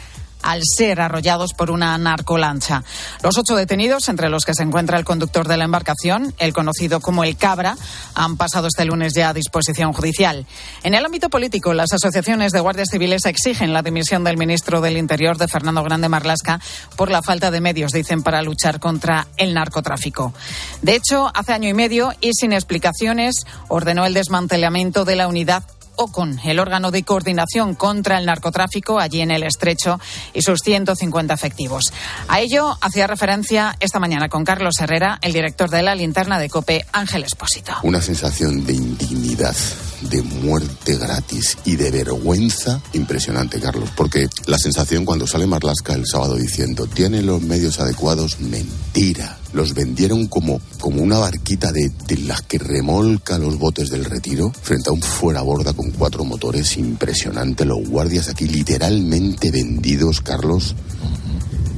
[0.48, 2.82] al ser arrollados por una narcolancha.
[3.22, 7.02] Los ocho detenidos, entre los que se encuentra el conductor de la embarcación, el conocido
[7.02, 7.76] como el Cabra,
[8.16, 10.46] han pasado este lunes ya a disposición judicial.
[10.84, 14.96] En el ámbito político, las asociaciones de guardias civiles exigen la dimisión del ministro del
[14.96, 16.62] Interior, de Fernando Grande Marlasca,
[16.96, 20.34] por la falta de medios, dicen, para luchar contra el narcotráfico.
[20.82, 25.66] De hecho, hace año y medio y sin explicaciones, ordenó el desmantelamiento de la unidad
[25.98, 30.00] OCON, el órgano de coordinación contra el narcotráfico allí en el estrecho
[30.34, 31.92] y sus 150 efectivos.
[32.28, 36.50] A ello hacía referencia esta mañana con Carlos Herrera, el director de la linterna de
[36.50, 37.74] COPE, Ángel Espósito.
[37.84, 39.56] Una sensación de indignidad,
[40.02, 46.06] de muerte gratis y de vergüenza impresionante, Carlos, porque la sensación cuando sale Marlasca el
[46.06, 52.18] sábado diciendo tiene los medios adecuados, mentira los vendieron como, como una barquita de, de,
[52.18, 56.78] las que remolca los botes del retiro frente a un fuera borda con cuatro motores
[56.78, 57.66] impresionante.
[57.66, 60.76] Los guardias aquí literalmente vendidos, Carlos,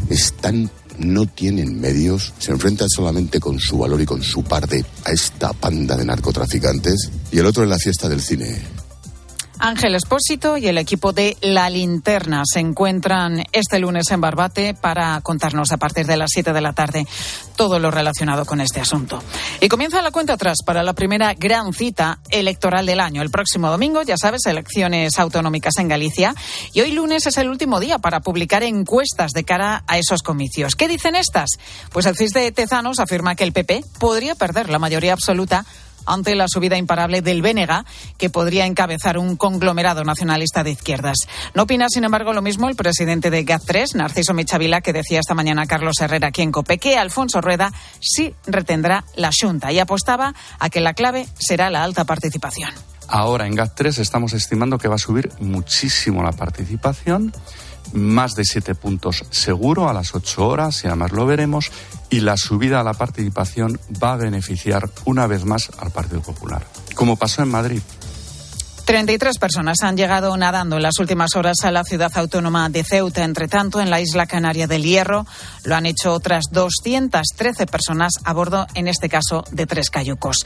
[0.09, 5.11] están no tienen medios, se enfrentan solamente con su valor y con su parte a
[5.11, 8.61] esta panda de narcotraficantes y el otro en la fiesta del cine.
[9.59, 15.19] Ángel Espósito y el equipo de La Linterna se encuentran este lunes en Barbate para
[15.21, 17.05] contarnos a partir de las 7 de la tarde
[17.57, 19.21] todo lo relacionado con este asunto.
[19.59, 23.21] Y comienza la cuenta atrás para la primera gran cita electoral del año.
[23.21, 26.33] El próximo domingo, ya sabes, elecciones autonómicas en Galicia.
[26.73, 30.75] Y hoy lunes es el último día para publicar encuestas de cara a esos comicios.
[30.75, 31.49] ¿Qué dicen estas?
[31.91, 35.65] Pues el CIS de Tezanos afirma que el PP podría perder la mayoría absoluta
[36.05, 37.85] ante la subida imparable del Bénega,
[38.17, 41.17] que podría encabezar un conglomerado nacionalista de izquierdas.
[41.53, 45.35] No opina, sin embargo, lo mismo el presidente de GAT3, Narciso Michavila, que decía esta
[45.35, 49.79] mañana a Carlos Herrera aquí en Cope, que Alfonso Rueda sí retendrá la Junta y
[49.79, 52.71] apostaba a que la clave será la alta participación.
[53.07, 57.33] Ahora en GAT3 estamos estimando que va a subir muchísimo la participación
[57.93, 61.71] más de siete puntos seguro a las ocho horas y además lo veremos
[62.09, 66.65] y la subida a la participación va a beneficiar una vez más al Partido Popular,
[66.95, 67.81] como pasó en Madrid.
[68.89, 73.23] 33 personas han llegado nadando en las últimas horas a la ciudad autónoma de Ceuta.
[73.23, 75.27] Entre tanto, en la isla canaria del Hierro
[75.63, 80.37] lo han hecho otras 213 personas a bordo, en este caso, de tres cayucos.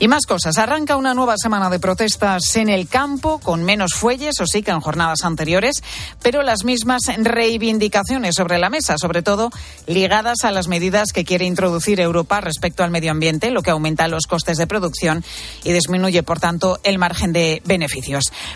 [0.00, 0.58] Y más cosas.
[0.58, 4.72] Arranca una nueva semana de protestas en el campo, con menos fuelles, o sí que
[4.72, 5.76] en jornadas anteriores,
[6.20, 9.50] pero las mismas reivindicaciones sobre la mesa, sobre todo
[9.86, 14.08] ligadas a las medidas que quiere introducir Europa respecto al medio ambiente, lo que aumenta
[14.08, 15.22] los costes de producción
[15.62, 17.91] y disminuye, por tanto, el margen de beneficio.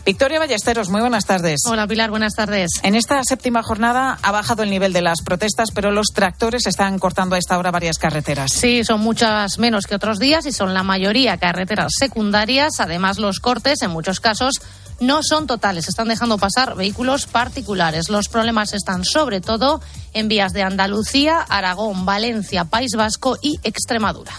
[0.05, 1.61] Victoria Ballesteros, muy buenas tardes.
[1.67, 2.71] Hola Pilar, buenas tardes.
[2.83, 6.99] En esta séptima jornada ha bajado el nivel de las protestas, pero los tractores están
[6.99, 8.53] cortando a esta hora varias carreteras.
[8.53, 12.81] Sí, son muchas menos que otros días y son la mayoría carreteras secundarias.
[12.81, 14.61] Además, los cortes, en muchos casos,
[15.01, 15.89] no son totales.
[15.89, 18.09] Están dejando pasar vehículos particulares.
[18.09, 19.81] Los problemas están sobre todo
[20.13, 24.33] en vías de Andalucía, Aragón, Valencia, País Vasco y Extremadura.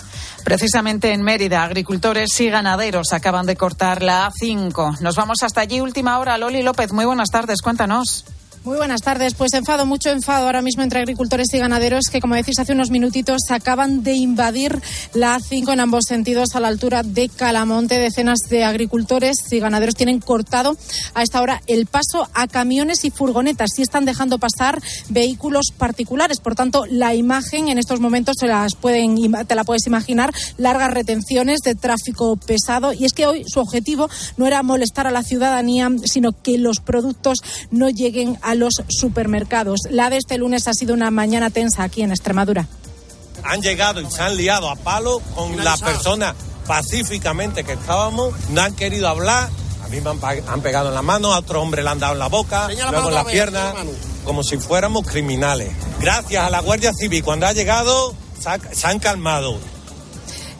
[0.47, 5.01] Precisamente en Mérida, agricultores y ganaderos acaban de cortar la A5.
[5.01, 6.37] Nos vamos hasta allí, última hora.
[6.37, 8.23] Loli López, muy buenas tardes, cuéntanos.
[8.67, 9.33] Muy buenas tardes.
[9.33, 12.91] Pues enfado, mucho enfado ahora mismo entre agricultores y ganaderos que, como decís hace unos
[12.91, 14.81] minutitos, acaban de invadir
[15.13, 17.97] la A5 en ambos sentidos a la altura de Calamonte.
[17.97, 20.75] Decenas de agricultores y ganaderos tienen cortado
[21.13, 26.41] a esta hora el paso a camiones y furgonetas y están dejando pasar vehículos particulares.
[26.41, 29.15] Por tanto, la imagen en estos momentos se las pueden,
[29.47, 32.91] te la puedes imaginar, largas retenciones de tráfico pesado.
[32.91, 36.81] Y es que hoy su objetivo no era molestar a la ciudadanía, sino que los
[36.81, 37.37] productos
[37.71, 39.81] no lleguen a los supermercados.
[39.89, 42.67] La de este lunes ha sido una mañana tensa aquí en Extremadura.
[43.43, 46.35] Han llegado y se han liado a palo con las personas
[46.67, 49.49] pacíficamente que estábamos, no han querido hablar.
[49.83, 52.19] A mí me han, pegado en la mano, a otro hombre le han dado en
[52.19, 53.73] la boca, luego en la pierna,
[54.25, 55.71] como si fuéramos criminales.
[56.01, 58.13] Gracias a la Guardia Civil, cuando ha llegado,
[58.73, 59.57] se han calmado.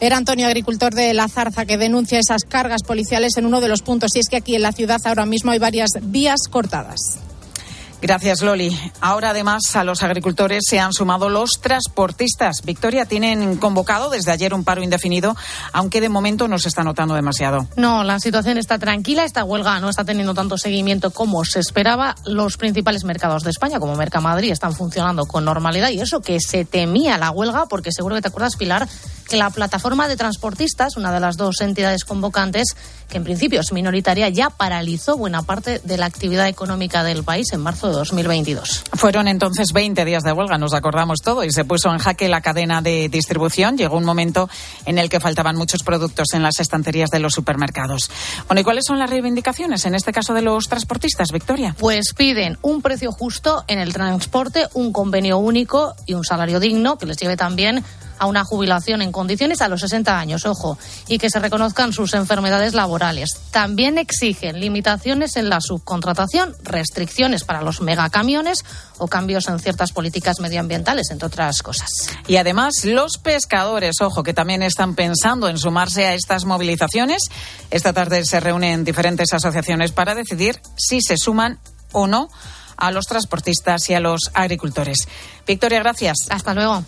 [0.00, 3.82] Era Antonio, agricultor de La Zarza, que denuncia esas cargas policiales en uno de los
[3.82, 4.14] puntos.
[4.14, 7.18] Y es que aquí en la ciudad ahora mismo hay varias vías cortadas.
[8.00, 8.78] Gracias, Loli.
[9.00, 12.62] Ahora, además, a los agricultores se han sumado los transportistas.
[12.64, 15.36] Victoria, tienen convocado desde ayer un paro indefinido,
[15.72, 17.66] aunque de momento no se está notando demasiado.
[17.76, 19.24] No, la situación está tranquila.
[19.24, 22.14] Esta huelga no está teniendo tanto seguimiento como se esperaba.
[22.24, 25.90] Los principales mercados de España, como Mercamadrid, están funcionando con normalidad.
[25.90, 28.88] Y eso que se temía la huelga, porque seguro que te acuerdas, Pilar,
[29.28, 32.76] que la plataforma de transportistas, una de las dos entidades convocantes,
[33.08, 37.52] que en principio es minoritaria, ya paralizó buena parte de la actividad económica del país
[37.52, 38.84] en marzo de 2022.
[38.94, 42.40] Fueron entonces 20 días de huelga, nos acordamos todo, y se puso en jaque la
[42.40, 43.76] cadena de distribución.
[43.76, 44.48] Llegó un momento
[44.86, 48.10] en el que faltaban muchos productos en las estanterías de los supermercados.
[48.46, 51.74] Bueno, ¿y cuáles son las reivindicaciones en este caso de los transportistas, Victoria?
[51.78, 56.98] Pues piden un precio justo en el transporte, un convenio único y un salario digno
[56.98, 57.84] que les lleve también
[58.18, 62.14] a una jubilación en condiciones a los 60 años, ojo, y que se reconozcan sus
[62.14, 63.30] enfermedades laborales.
[63.50, 68.64] También exigen limitaciones en la subcontratación, restricciones para los megacamiones
[68.98, 71.88] o cambios en ciertas políticas medioambientales, entre otras cosas.
[72.26, 77.22] Y además, los pescadores, ojo, que también están pensando en sumarse a estas movilizaciones.
[77.70, 81.58] Esta tarde se reúnen diferentes asociaciones para decidir si se suman
[81.92, 82.28] o no
[82.76, 85.08] a los transportistas y a los agricultores.
[85.46, 86.16] Victoria, gracias.
[86.30, 86.84] Hasta luego.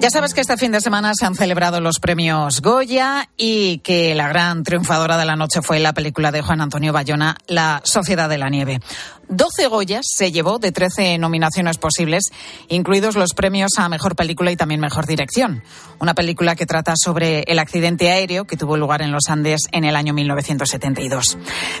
[0.00, 4.14] Ya sabes que este fin de semana se han celebrado los premios Goya y que
[4.14, 8.28] la gran triunfadora de la noche fue la película de Juan Antonio Bayona, La Sociedad
[8.28, 8.80] de la Nieve.
[9.28, 12.24] 12 Goyas se llevó de 13 nominaciones posibles,
[12.68, 15.62] incluidos los premios a Mejor Película y también Mejor Dirección.
[15.98, 19.84] Una película que trata sobre el accidente aéreo que tuvo lugar en los Andes en
[19.84, 21.36] el año 1972.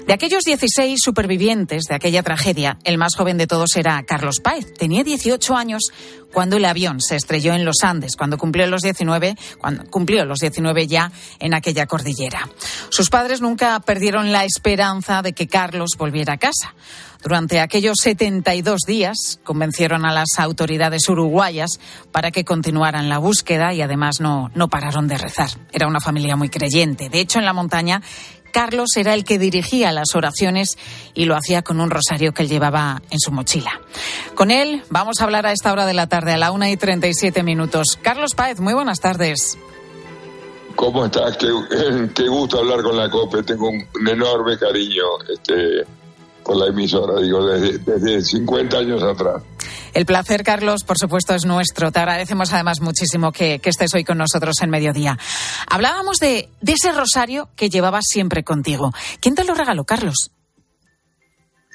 [0.06, 4.74] De aquellos 16 supervivientes de aquella tragedia, el más joven de todos era Carlos Páez.
[4.74, 5.90] Tenía 18 años
[6.32, 10.40] cuando el avión se estrelló en los Andes, cuando cumplió los 19, cuando cumplió los
[10.40, 12.48] 19 ya en aquella cordillera.
[12.90, 16.74] Sus padres nunca perdieron la esperanza de que Carlos volviera a casa.
[17.22, 21.80] Durante aquellos 72 días convencieron a las autoridades uruguayas
[22.12, 25.50] para que continuaran la búsqueda y además no, no pararon de rezar.
[25.72, 27.08] Era una familia muy creyente.
[27.08, 28.02] De hecho, en la montaña
[28.52, 30.78] Carlos era el que dirigía las oraciones
[31.14, 33.80] y lo hacía con un rosario que él llevaba en su mochila.
[34.34, 36.76] Con él vamos a hablar a esta hora de la tarde, a la una y
[36.76, 37.98] 37 minutos.
[38.00, 39.58] Carlos Páez, muy buenas tardes.
[40.74, 41.36] ¿Cómo estás?
[41.36, 43.42] Qué, gusto hablar con la COPE.
[43.42, 45.84] Tengo un enorme cariño este,
[46.48, 49.42] por la emisora, digo, desde, desde 50 años atrás.
[49.92, 51.92] El placer, Carlos, por supuesto, es nuestro.
[51.92, 55.18] Te agradecemos además muchísimo que, que estés hoy con nosotros en mediodía.
[55.68, 58.92] Hablábamos de, de, ese rosario que llevabas siempre contigo.
[59.20, 60.30] ¿Quién te lo regaló, Carlos?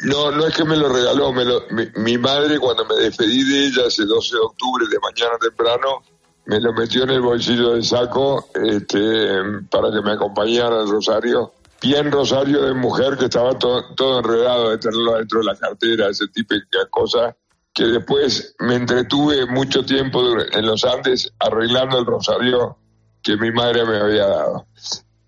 [0.06, 1.32] No, no es que me lo regaló.
[1.32, 4.98] Me lo, mi, mi, madre, cuando me despedí de ella ese 12 de octubre de
[5.00, 6.02] mañana temprano,
[6.46, 9.38] me lo metió en el bolsillo del saco este,
[9.70, 11.54] para que me acompañara al rosario
[11.84, 16.08] bien rosario de mujer que estaba todo, todo enredado de tenerlo dentro de la cartera,
[16.10, 17.36] ese tipo de cosas,
[17.74, 20.22] que después me entretuve mucho tiempo
[20.52, 22.78] en los Andes arreglando el rosario
[23.22, 24.68] que mi madre me había dado.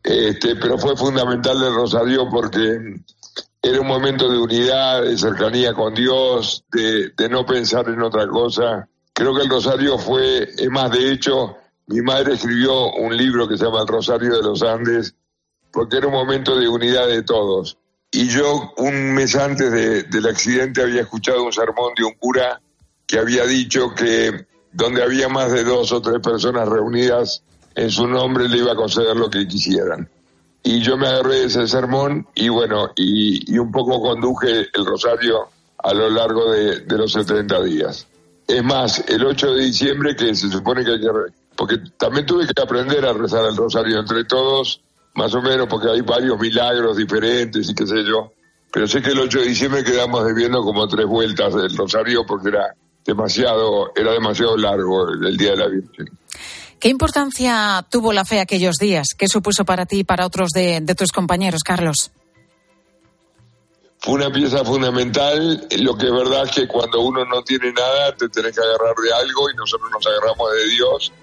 [0.01, 3.01] Este, pero fue fundamental el rosario porque
[3.62, 8.28] era un momento de unidad, de cercanía con Dios, de, de no pensar en otra
[8.28, 8.88] cosa.
[9.12, 13.58] Creo que el rosario fue, es más, de hecho, mi madre escribió un libro que
[13.58, 15.16] se llama El Rosario de los Andes,
[15.76, 17.78] porque era un momento de unidad de todos.
[18.09, 22.61] Y yo un mes antes de, del accidente había escuchado un sermón de un cura
[23.05, 27.43] que había dicho que donde había más de dos o tres personas reunidas
[27.76, 30.09] en su nombre le iba a conceder lo que quisieran.
[30.63, 35.49] Y yo me agarré ese sermón y bueno, y, y un poco conduje el rosario
[35.78, 38.07] a lo largo de, de, los 70 días.
[38.47, 41.09] Es más, el 8 de diciembre, que se supone que hay que
[41.57, 44.82] porque también tuve que aprender a rezar el rosario entre todos,
[45.16, 48.32] más o menos, porque hay varios milagros diferentes y qué sé yo.
[48.72, 52.49] Pero sé que el 8 de diciembre quedamos debiendo como tres vueltas del rosario porque
[52.49, 56.09] era demasiado, era demasiado largo el Día de la Virgen.
[56.78, 59.07] ¿Qué importancia tuvo la fe aquellos días?
[59.18, 62.11] ¿Qué supuso para ti y para otros de, de tus compañeros, Carlos?
[63.99, 65.68] Fue una pieza fundamental.
[65.80, 68.95] Lo que es verdad es que cuando uno no tiene nada, te tenés que agarrar
[68.95, 71.13] de algo y nosotros nos agarramos de Dios.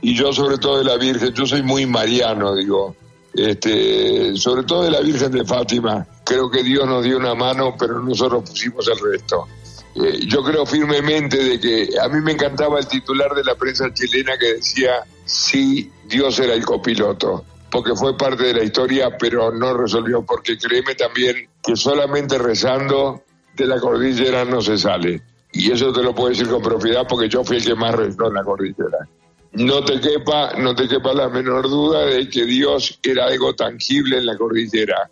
[0.00, 2.96] Y yo sobre todo de la Virgen, yo soy muy mariano, digo
[3.34, 6.06] este, sobre todo de la Virgen de Fátima.
[6.24, 9.48] Creo que Dios nos dio una mano, pero nosotros pusimos el resto.
[9.94, 13.92] Eh, yo creo firmemente de que a mí me encantaba el titular de la prensa
[13.92, 19.52] chilena que decía, sí, Dios era el copiloto, porque fue parte de la historia, pero
[19.52, 23.22] no resolvió, porque créeme también que solamente rezando
[23.54, 25.22] de la cordillera no se sale.
[25.52, 28.28] Y eso te lo puedo decir con propiedad porque yo fui el que más rezó
[28.28, 29.06] en la cordillera
[29.52, 34.18] no te quepa, no te quepa la menor duda de que Dios era algo tangible
[34.18, 35.10] en la cordillera.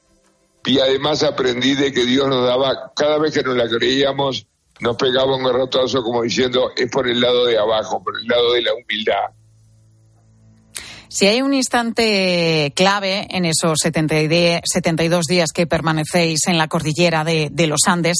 [0.64, 4.46] Y además aprendí de que Dios nos daba, cada vez que nos la creíamos,
[4.80, 8.52] nos pegaba un garrotazo como diciendo, es por el lado de abajo, por el lado
[8.52, 9.30] de la humildad.
[11.12, 17.50] Si hay un instante clave en esos 72 días que permanecéis en la cordillera de,
[17.66, 18.18] los Andes,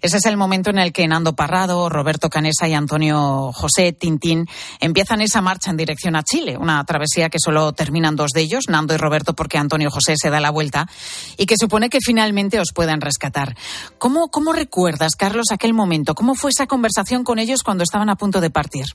[0.00, 4.46] ese es el momento en el que Nando Parrado, Roberto Canesa y Antonio José Tintín
[4.80, 8.70] empiezan esa marcha en dirección a Chile, una travesía que solo terminan dos de ellos,
[8.70, 10.88] Nando y Roberto, porque Antonio José se da la vuelta
[11.36, 13.54] y que supone que finalmente os puedan rescatar.
[13.98, 16.14] ¿Cómo, cómo recuerdas, Carlos, aquel momento?
[16.14, 18.86] ¿Cómo fue esa conversación con ellos cuando estaban a punto de partir?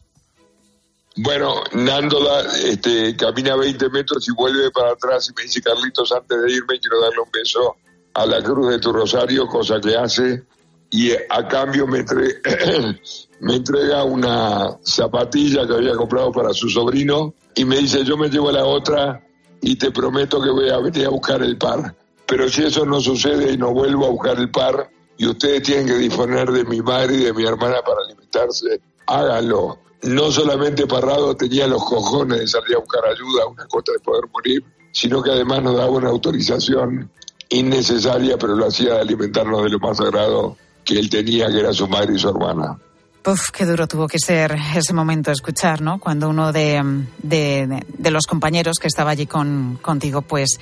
[1.17, 6.41] Bueno, Nándola este, camina 20 metros y vuelve para atrás y me dice, Carlitos, antes
[6.41, 7.77] de irme quiero darle un beso
[8.13, 10.43] a la cruz de tu rosario, cosa que hace,
[10.89, 12.03] y a cambio me,
[13.39, 18.29] me entrega una zapatilla que había comprado para su sobrino y me dice, yo me
[18.29, 19.25] llevo la otra
[19.61, 21.95] y te prometo que voy a venir a buscar el par.
[22.25, 25.87] Pero si eso no sucede y no vuelvo a buscar el par y ustedes tienen
[25.87, 31.35] que disponer de mi madre y de mi hermana para alimentarse, háganlo no solamente Parrado
[31.35, 35.31] tenía los cojones de salir a buscar ayuda, una cosa de poder morir, sino que
[35.31, 37.09] además nos daba una autorización
[37.49, 41.73] innecesaria, pero lo hacía de alimentarnos de lo más sagrado que él tenía, que era
[41.73, 42.77] su madre y su hermana.
[43.25, 45.99] Uf, qué duro tuvo que ser ese momento escuchar, ¿no?
[45.99, 50.59] Cuando uno de, de, de los compañeros que estaba allí con, contigo, pues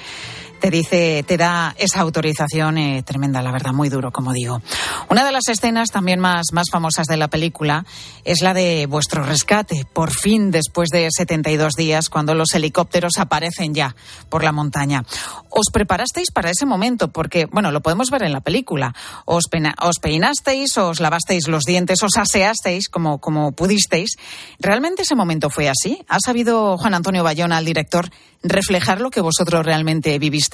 [0.64, 4.62] te dice, te da esa autorización eh, tremenda, la verdad, muy duro, como digo.
[5.10, 7.86] Una de las escenas también más, más famosas de la película
[8.24, 13.74] es la de vuestro rescate, por fin después de 72 días, cuando los helicópteros aparecen
[13.74, 13.94] ya
[14.30, 15.04] por la montaña.
[15.50, 17.10] ¿Os preparasteis para ese momento?
[17.10, 18.96] Porque, bueno, lo podemos ver en la película.
[19.26, 19.50] Os,
[19.82, 24.16] os peinasteis, os lavasteis los dientes, os aseasteis como, como pudisteis.
[24.60, 26.06] ¿Realmente ese momento fue así?
[26.08, 28.10] ¿Ha sabido Juan Antonio Bayona, el director,
[28.42, 30.53] reflejar lo que vosotros realmente vivisteis?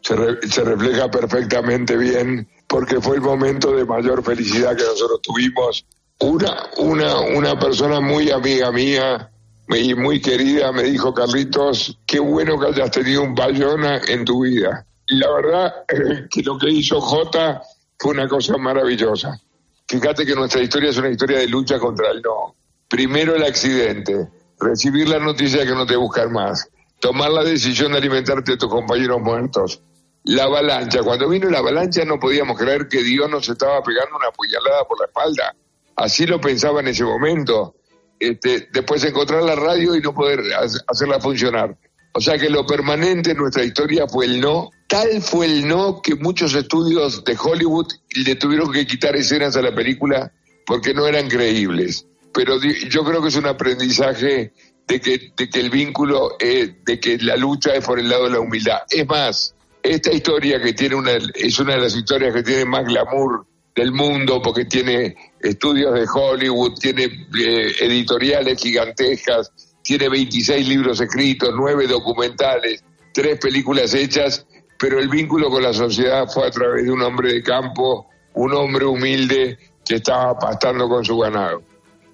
[0.00, 5.84] Se, refleja perfectamente bien porque fue el momento de mayor felicidad que nosotros tuvimos.
[6.18, 9.30] Una, una, una persona muy amiga mía
[9.68, 14.42] y muy querida me dijo, Carlitos, qué bueno que hayas tenido un Bayona en tu
[14.42, 14.84] vida.
[15.06, 15.74] Y la verdad
[16.30, 17.62] que lo que hizo Jota
[17.98, 19.38] fue una cosa maravillosa.
[19.86, 22.54] Fíjate que nuestra historia es una historia de lucha contra el no.
[22.88, 24.28] Primero el accidente,
[24.58, 26.68] recibir la noticia que no te buscan más,
[27.02, 29.82] tomar la decisión de alimentarte de tus compañeros muertos,
[30.22, 31.02] la avalancha.
[31.02, 35.00] Cuando vino la avalancha no podíamos creer que Dios nos estaba pegando una puñalada por
[35.00, 35.56] la espalda.
[35.96, 37.74] Así lo pensaba en ese momento.
[38.20, 40.42] Este, después encontrar la radio y no poder
[40.86, 41.76] hacerla funcionar.
[42.12, 44.70] O sea que lo permanente en nuestra historia fue el no.
[44.86, 49.62] Tal fue el no que muchos estudios de Hollywood le tuvieron que quitar escenas a
[49.62, 50.30] la película
[50.64, 54.52] porque no eran creíbles pero yo creo que es un aprendizaje
[54.86, 58.30] de que, de que el vínculo, de que la lucha es por el lado de
[58.30, 58.80] la humildad.
[58.90, 62.84] Es más, esta historia que tiene una, es una de las historias que tiene más
[62.84, 69.50] glamour del mundo porque tiene estudios de Hollywood, tiene eh, editoriales gigantescas,
[69.82, 74.46] tiene 26 libros escritos, 9 documentales, 3 películas hechas,
[74.78, 78.52] pero el vínculo con la sociedad fue a través de un hombre de campo, un
[78.54, 81.71] hombre humilde que estaba pastando con su ganado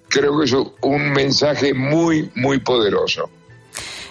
[0.09, 3.29] creo que es un mensaje muy, muy poderoso.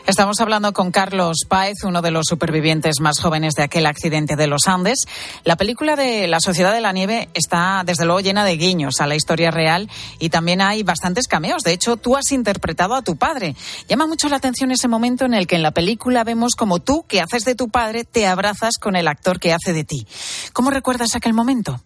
[0.09, 4.47] Estamos hablando con Carlos Páez, uno de los supervivientes más jóvenes de aquel accidente de
[4.47, 5.01] los Andes.
[5.45, 9.07] La película de La Sociedad de la Nieve está, desde luego, llena de guiños a
[9.07, 11.63] la historia real y también hay bastantes cameos.
[11.63, 13.55] De hecho, tú has interpretado a tu padre.
[13.87, 17.05] Llama mucho la atención ese momento en el que en la película vemos como tú,
[17.07, 20.07] que haces de tu padre, te abrazas con el actor que hace de ti.
[20.55, 21.83] ¿Cómo recuerdas aquel momento?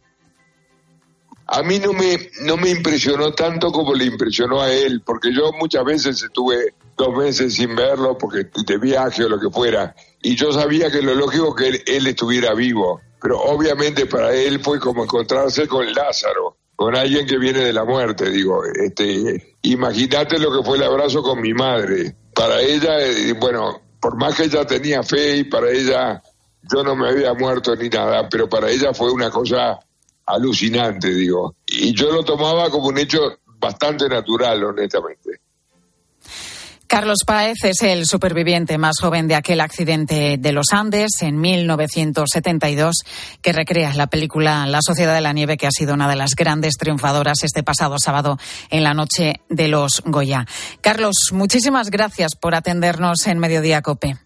[1.55, 5.53] A mí no me, no me impresionó tanto como le impresionó a él, porque yo
[5.53, 10.35] muchas veces estuve dos meses sin verlo porque de viaje o lo que fuera, y
[10.35, 14.81] yo sabía que lo lógico que él, él estuviera vivo, pero obviamente para él fue
[14.81, 20.51] como encontrarse con Lázaro, con alguien que viene de la muerte, digo, este, imagínate lo
[20.57, 24.65] que fue el abrazo con mi madre, para ella, eh, bueno, por más que ella
[24.65, 26.23] tenía fe y para ella
[26.73, 29.79] yo no me había muerto ni nada, pero para ella fue una cosa
[30.27, 31.55] alucinante, digo.
[31.67, 35.41] Y yo lo tomaba como un hecho bastante natural, honestamente.
[36.93, 42.97] Carlos Páez es el superviviente más joven de aquel accidente de los Andes en 1972
[43.41, 46.33] que recrea la película La Sociedad de la Nieve, que ha sido una de las
[46.37, 48.37] grandes triunfadoras este pasado sábado
[48.69, 50.45] en la noche de los Goya.
[50.83, 54.19] Carlos, muchísimas gracias por atendernos en Mediodía Cope.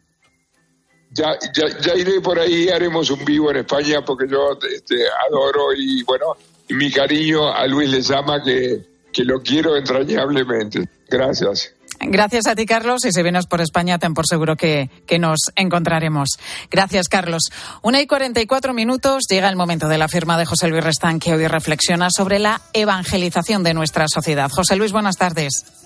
[1.16, 4.96] Ya, ya, iré por ahí, haremos un vivo en España porque yo este,
[5.28, 6.36] adoro y bueno,
[6.68, 10.88] mi cariño a Luis Lezama que, que lo quiero entrañablemente.
[11.08, 11.72] Gracias.
[12.00, 13.04] Gracias a ti, Carlos.
[13.04, 16.28] Y si vienes por España, ten por seguro que, que, nos encontraremos.
[16.70, 17.44] Gracias, Carlos.
[17.82, 20.84] Una y cuarenta y cuatro minutos llega el momento de la firma de José Luis
[20.84, 24.50] Restán, que hoy reflexiona sobre la evangelización de nuestra sociedad.
[24.50, 25.85] José Luis, buenas tardes.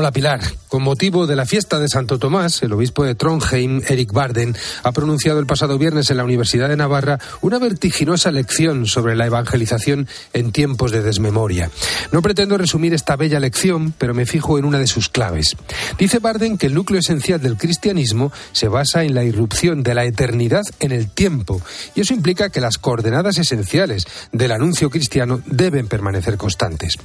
[0.00, 0.40] Hola Pilar.
[0.68, 4.92] Con motivo de la fiesta de Santo Tomás, el obispo de Trondheim, Eric Barden, ha
[4.92, 10.06] pronunciado el pasado viernes en la Universidad de Navarra una vertiginosa lección sobre la evangelización
[10.34, 11.70] en tiempos de desmemoria.
[12.12, 15.56] No pretendo resumir esta bella lección, pero me fijo en una de sus claves.
[15.98, 20.04] Dice Barden que el núcleo esencial del cristianismo se basa en la irrupción de la
[20.04, 21.60] eternidad en el tiempo,
[21.96, 26.98] y eso implica que las coordenadas esenciales del anuncio cristiano deben permanecer constantes.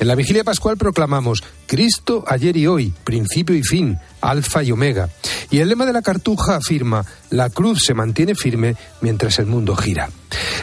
[0.00, 5.10] En la vigilia pascual proclamamos Cristo ayer y hoy, principio y fin, alfa y omega.
[5.50, 9.76] Y el lema de la cartuja afirma, la cruz se mantiene firme mientras el mundo
[9.76, 10.08] gira.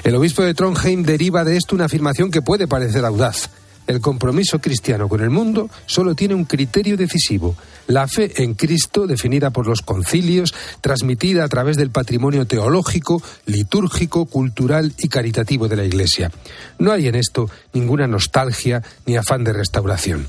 [0.04, 3.52] El obispo de Trondheim deriva de esto una afirmación que puede parecer audaz.
[3.86, 7.56] El compromiso cristiano con el mundo solo tiene un criterio decisivo,
[7.86, 14.26] la fe en Cristo definida por los concilios, transmitida a través del patrimonio teológico, litúrgico,
[14.26, 16.32] cultural y caritativo de la Iglesia.
[16.80, 20.28] No hay en esto ninguna nostalgia ni afán de restauración.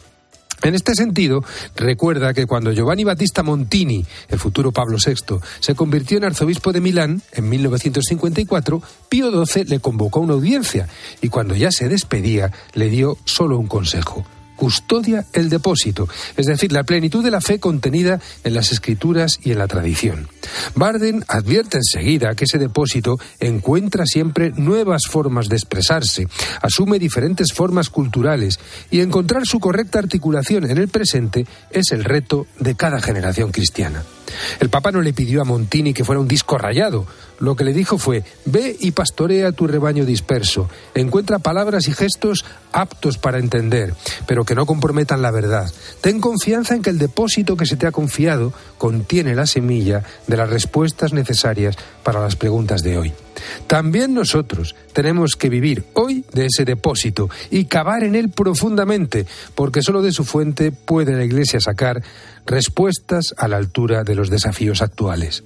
[0.63, 1.45] En este sentido,
[1.77, 6.81] recuerda que cuando Giovanni Battista Montini, el futuro Pablo VI, se convirtió en arzobispo de
[6.81, 10.89] Milán en 1954, Pío XII le convocó a una audiencia
[11.21, 14.25] y cuando ya se despedía le dio solo un consejo
[14.59, 19.53] custodia el depósito, es decir, la plenitud de la fe contenida en las escrituras y
[19.53, 20.29] en la tradición.
[20.75, 26.27] Barden advierte enseguida que ese depósito encuentra siempre nuevas formas de expresarse,
[26.61, 28.59] asume diferentes formas culturales
[28.91, 34.03] y encontrar su correcta articulación en el presente es el reto de cada generación cristiana.
[34.61, 37.07] El Papa no le pidió a Montini que fuera un disco rayado.
[37.39, 42.45] Lo que le dijo fue, ve y pastorea tu rebaño disperso, encuentra palabras y gestos
[42.73, 43.95] aptos para entender,
[44.27, 45.71] pero que no comprometan la verdad.
[46.01, 50.39] Ten confianza en que el depósito que se te ha confiado contiene la semilla de
[50.39, 53.13] las respuestas necesarias para las preguntas de hoy.
[53.67, 59.83] También nosotros tenemos que vivir hoy de ese depósito y cavar en él profundamente, porque
[59.83, 62.03] solo de su fuente puede la Iglesia sacar
[62.47, 65.45] respuestas a la altura de los desafíos actuales.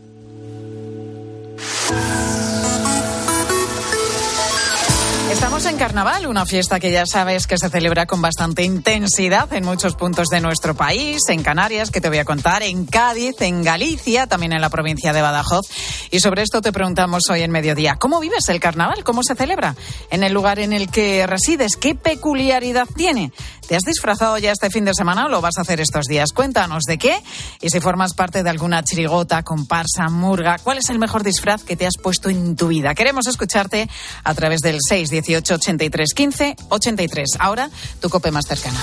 [5.43, 9.65] Estamos en Carnaval, una fiesta que ya sabes que se celebra con bastante intensidad en
[9.65, 13.65] muchos puntos de nuestro país, en Canarias, que te voy a contar, en Cádiz, en
[13.65, 15.67] Galicia, también en la provincia de Badajoz.
[16.13, 19.03] Y sobre esto te preguntamos hoy en mediodía, ¿cómo vives el Carnaval?
[19.03, 19.75] ¿Cómo se celebra?
[20.13, 23.33] En el lugar en el que resides, ¿qué peculiaridad tiene?
[23.67, 26.33] ¿Te has disfrazado ya este fin de semana o lo vas a hacer estos días?
[26.33, 27.21] Cuéntanos de qué
[27.61, 31.77] y si formas parte de alguna chirigota, comparsa, murga, ¿cuál es el mejor disfraz que
[31.77, 32.95] te has puesto en tu vida?
[32.95, 33.89] Queremos escucharte
[34.23, 37.29] a través del 618 83 15 83.
[37.39, 37.71] Ahora,
[38.01, 38.81] tu cope más cercana.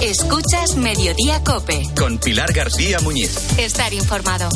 [0.00, 1.82] Escuchas Mediodía Cope.
[1.96, 3.36] Con Pilar García Muñiz.
[3.58, 4.48] Estar informado.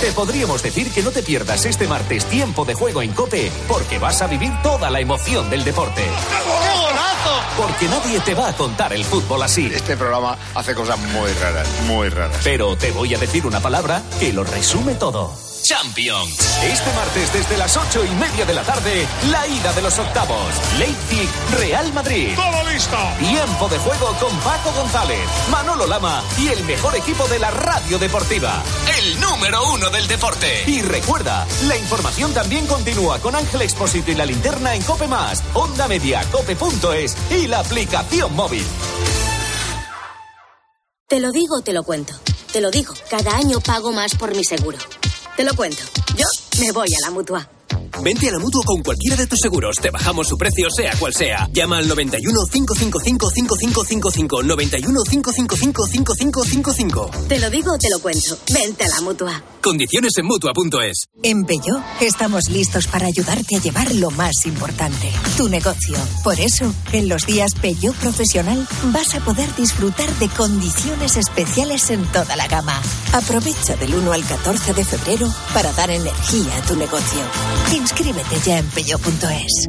[0.00, 3.98] Te podríamos decir que no te pierdas este martes tiempo de juego en Cope, porque
[3.98, 6.04] vas a vivir toda la emoción del deporte.
[7.56, 9.66] Porque nadie te va a contar el fútbol así.
[9.66, 12.40] Este programa hace cosas muy raras, muy raras.
[12.44, 15.47] Pero te voy a decir una palabra que lo resume todo.
[15.68, 16.38] Champions.
[16.62, 20.54] Este martes desde las ocho y media de la tarde, la ida de los octavos.
[20.78, 22.30] Leipzig, Real Madrid.
[22.34, 22.96] Todo listo.
[23.18, 27.98] Tiempo de juego con Paco González, Manolo Lama y el mejor equipo de la radio
[27.98, 28.62] deportiva.
[28.98, 30.64] El número uno del deporte.
[30.66, 35.44] Y recuerda, la información también continúa con Ángel Expósito y la linterna en Cope Más,
[35.52, 38.64] Onda Media, Cope.es y la aplicación móvil.
[41.08, 42.14] Te lo digo, te lo cuento.
[42.54, 44.78] te lo digo, cada año pago más por mi seguro.
[45.38, 45.84] Te lo cuento.
[46.16, 46.24] Yo
[46.58, 47.48] me voy a la mutua.
[48.02, 49.76] Vente a la mutua con cualquiera de tus seguros.
[49.76, 51.48] Te bajamos su precio, sea cual sea.
[51.52, 54.42] Llama al 91 555 5555.
[54.42, 57.10] 91 555 5555.
[57.28, 58.38] Te lo digo o te lo cuento.
[58.52, 59.42] Vente a la mutua.
[59.62, 61.06] Condiciones en mutua.es.
[61.22, 65.98] En Peyo estamos listos para ayudarte a llevar lo más importante, tu negocio.
[66.22, 72.04] Por eso, en los días Peyo Profesional vas a poder disfrutar de condiciones especiales en
[72.12, 72.80] toda la gama.
[73.12, 77.20] Aprovecha del 1 al 14 de febrero para dar energía a tu negocio.
[77.74, 79.68] Inscríbete ya en peyo.es.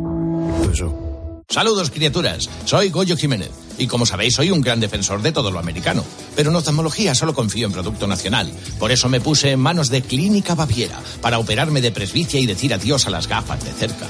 [1.50, 2.48] Saludos, criaturas.
[2.66, 3.50] Soy Goyo Jiménez.
[3.80, 6.04] Y como sabéis, soy un gran defensor de todo lo americano.
[6.36, 8.54] Pero en oftalmología solo confío en producto nacional.
[8.78, 12.74] Por eso me puse en manos de Clínica Baviera para operarme de presbicia y decir
[12.74, 14.06] adiós a las gafas de cerca.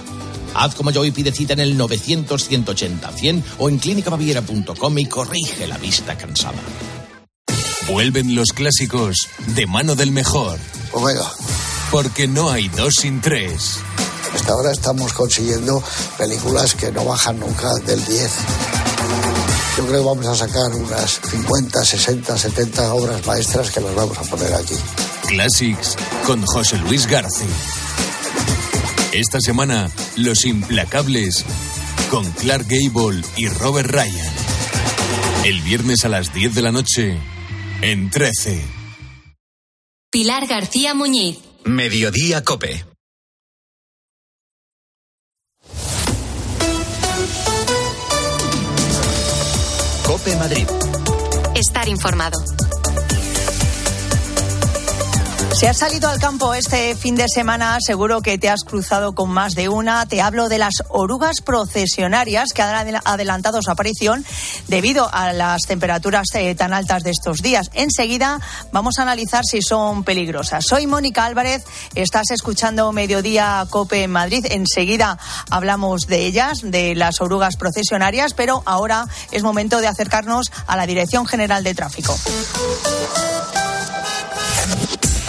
[0.54, 5.78] Haz como yo y pide cita en el 900-180-100 o en clínicabaviera.com y corrige la
[5.78, 6.60] vista cansada.
[7.88, 10.60] Vuelven los clásicos de mano del mejor.
[10.92, 11.32] Omega.
[11.92, 13.80] Porque no hay dos sin tres.
[14.34, 15.84] Hasta ahora estamos consiguiendo
[16.18, 18.32] películas que no bajan nunca del 10.
[19.78, 24.18] Yo creo que vamos a sacar unas 50, 60, 70 obras maestras que las vamos
[24.18, 24.76] a poner aquí.
[25.28, 27.48] Classics con José Luis García.
[29.12, 31.44] Esta semana, Los Implacables
[32.12, 34.34] con Clark Gable y Robert Ryan.
[35.44, 37.18] El viernes a las 10 de la noche
[37.82, 38.62] en 13.
[40.12, 41.49] Pilar García Muñiz.
[41.66, 42.86] Mediodía Cope.
[50.06, 50.68] Cope Madrid.
[51.56, 52.38] Estar informado.
[55.54, 59.30] Si has salido al campo este fin de semana, seguro que te has cruzado con
[59.30, 60.06] más de una.
[60.06, 64.26] Te hablo de las orugas procesionarias que han adelantado su aparición
[64.68, 67.72] debido a las temperaturas eh, tan altas de estos días.
[67.74, 68.40] Enseguida
[68.72, 70.66] vamos a analizar si son peligrosas.
[70.68, 71.66] Soy Mónica Álvarez,
[71.96, 74.46] estás escuchando Mediodía Cope en Madrid.
[74.50, 75.18] Enseguida
[75.50, 80.86] hablamos de ellas, de las orugas procesionarias, pero ahora es momento de acercarnos a la
[80.86, 82.16] Dirección General de Tráfico.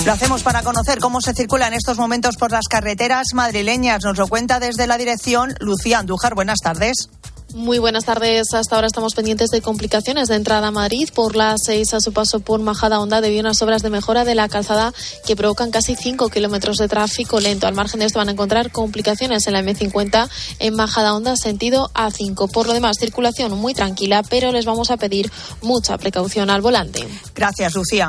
[0.06, 4.02] Lo hacemos para conocer cómo se circula en estos momentos por las carreteras madrileñas.
[4.02, 6.34] Nos lo cuenta desde la dirección Lucía Andújar.
[6.34, 7.10] Buenas tardes.
[7.54, 8.54] Muy buenas tardes.
[8.54, 12.12] Hasta ahora estamos pendientes de complicaciones de entrada a Madrid por la 6 a su
[12.12, 14.94] paso por Majada Honda debido a unas obras de mejora de la calzada
[15.26, 17.66] que provocan casi 5 kilómetros de tráfico lento.
[17.66, 20.28] Al margen de esto van a encontrar complicaciones en la M50
[20.60, 22.50] en Majada Honda sentido A5.
[22.50, 25.30] Por lo demás, circulación muy tranquila, pero les vamos a pedir
[25.60, 27.06] mucha precaución al volante.
[27.34, 28.08] Gracias, Lucía.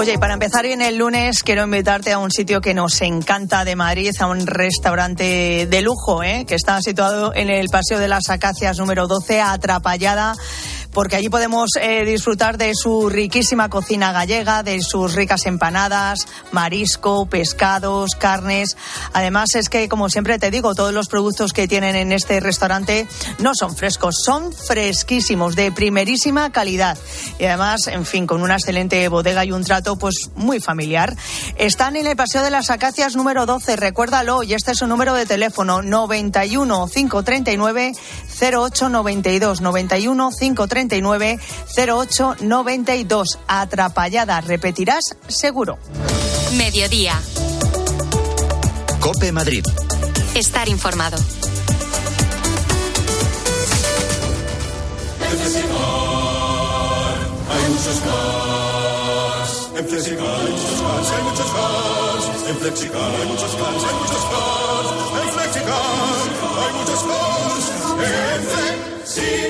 [0.00, 3.66] Oye, y para empezar bien el lunes, quiero invitarte a un sitio que nos encanta
[3.66, 6.46] de Madrid, a un restaurante de lujo, ¿eh?
[6.48, 10.32] que está situado en el Paseo de las Acacias número 12, Atrapallada
[10.92, 17.26] porque allí podemos eh, disfrutar de su riquísima cocina gallega, de sus ricas empanadas, marisco,
[17.26, 18.76] pescados, carnes.
[19.12, 23.06] Además es que, como siempre te digo, todos los productos que tienen en este restaurante
[23.38, 26.98] no son frescos, son fresquísimos, de primerísima calidad.
[27.38, 31.16] Y además, en fin, con una excelente bodega y un trato pues muy familiar.
[31.56, 35.14] Están en el Paseo de las Acacias número 12, recuérdalo, y este es su número
[35.14, 37.92] de teléfono, 91 539
[38.40, 43.38] 0892 91 539 0892.
[43.46, 45.78] Atrapallada, repetirás seguro.
[46.56, 47.20] Mediodía.
[49.00, 49.64] Cope Madrid.
[50.34, 51.16] Estar informado.
[55.30, 55.70] En Flexicar
[57.50, 59.68] hay muchos cars.
[59.76, 62.24] En Flexicar hay muchos cars, hay muchos cars.
[62.48, 64.88] En Flexicar hay muchos cars, hay muchos cars.
[65.22, 65.74] En Flexicar
[66.58, 67.64] hay muchos cars.
[68.00, 69.49] En Flexicar.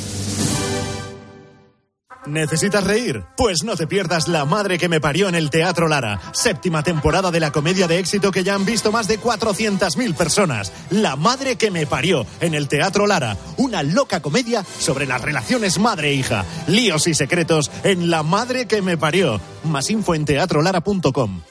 [2.27, 3.23] ¿Necesitas reír?
[3.35, 7.31] Pues no te pierdas La Madre que me parió en el Teatro Lara, séptima temporada
[7.31, 10.71] de la comedia de éxito que ya han visto más de 400.000 personas.
[10.91, 15.79] La Madre que me parió en el Teatro Lara, una loca comedia sobre las relaciones
[15.79, 19.41] madre-hija, líos y secretos en La Madre que me parió.
[19.63, 21.41] Más info en teatrolara.com.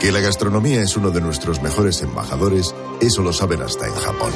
[0.00, 4.32] Que la gastronomía es uno de nuestros mejores embajadores, eso lo saben hasta en Japón.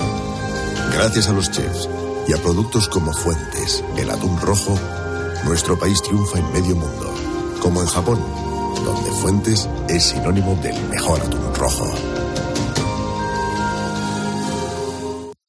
[0.92, 1.88] Gracias a los chefs
[2.26, 4.78] y a productos como Fuentes, el atún rojo,
[5.44, 7.14] nuestro país triunfa en medio mundo,
[7.60, 8.18] como en Japón,
[8.84, 11.86] donde Fuentes es sinónimo del mejor atún rojo.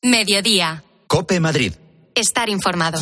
[0.02, 0.84] Mediodía.
[1.08, 1.74] Cope Madrid.
[2.16, 3.00] Estar informado.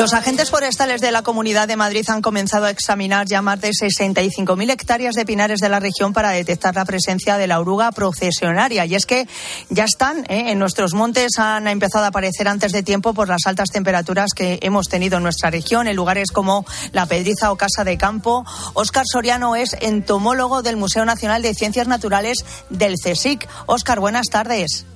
[0.00, 3.68] Los agentes forestales de la Comunidad de Madrid han comenzado a examinar ya más de
[3.68, 8.86] 65.000 hectáreas de pinares de la región para detectar la presencia de la oruga procesionaria.
[8.86, 9.28] Y es que
[9.68, 10.52] ya están ¿eh?
[10.52, 14.58] en nuestros montes, han empezado a aparecer antes de tiempo por las altas temperaturas que
[14.62, 18.46] hemos tenido en nuestra región, en lugares como La Pedriza o Casa de Campo.
[18.72, 22.38] Óscar Soriano es entomólogo del Museo Nacional de Ciencias Naturales
[22.70, 23.46] del CSIC.
[23.66, 24.86] Óscar, buenas tardes.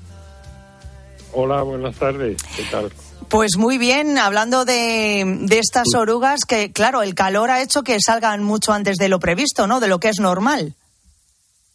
[1.35, 2.43] Hola, buenas tardes.
[2.57, 2.91] ¿Qué tal?
[3.35, 7.99] Pues muy bien, hablando de, de, estas orugas, que claro, el calor ha hecho que
[7.99, 9.80] salgan mucho antes de lo previsto, ¿no?
[9.80, 10.74] De lo que es normal.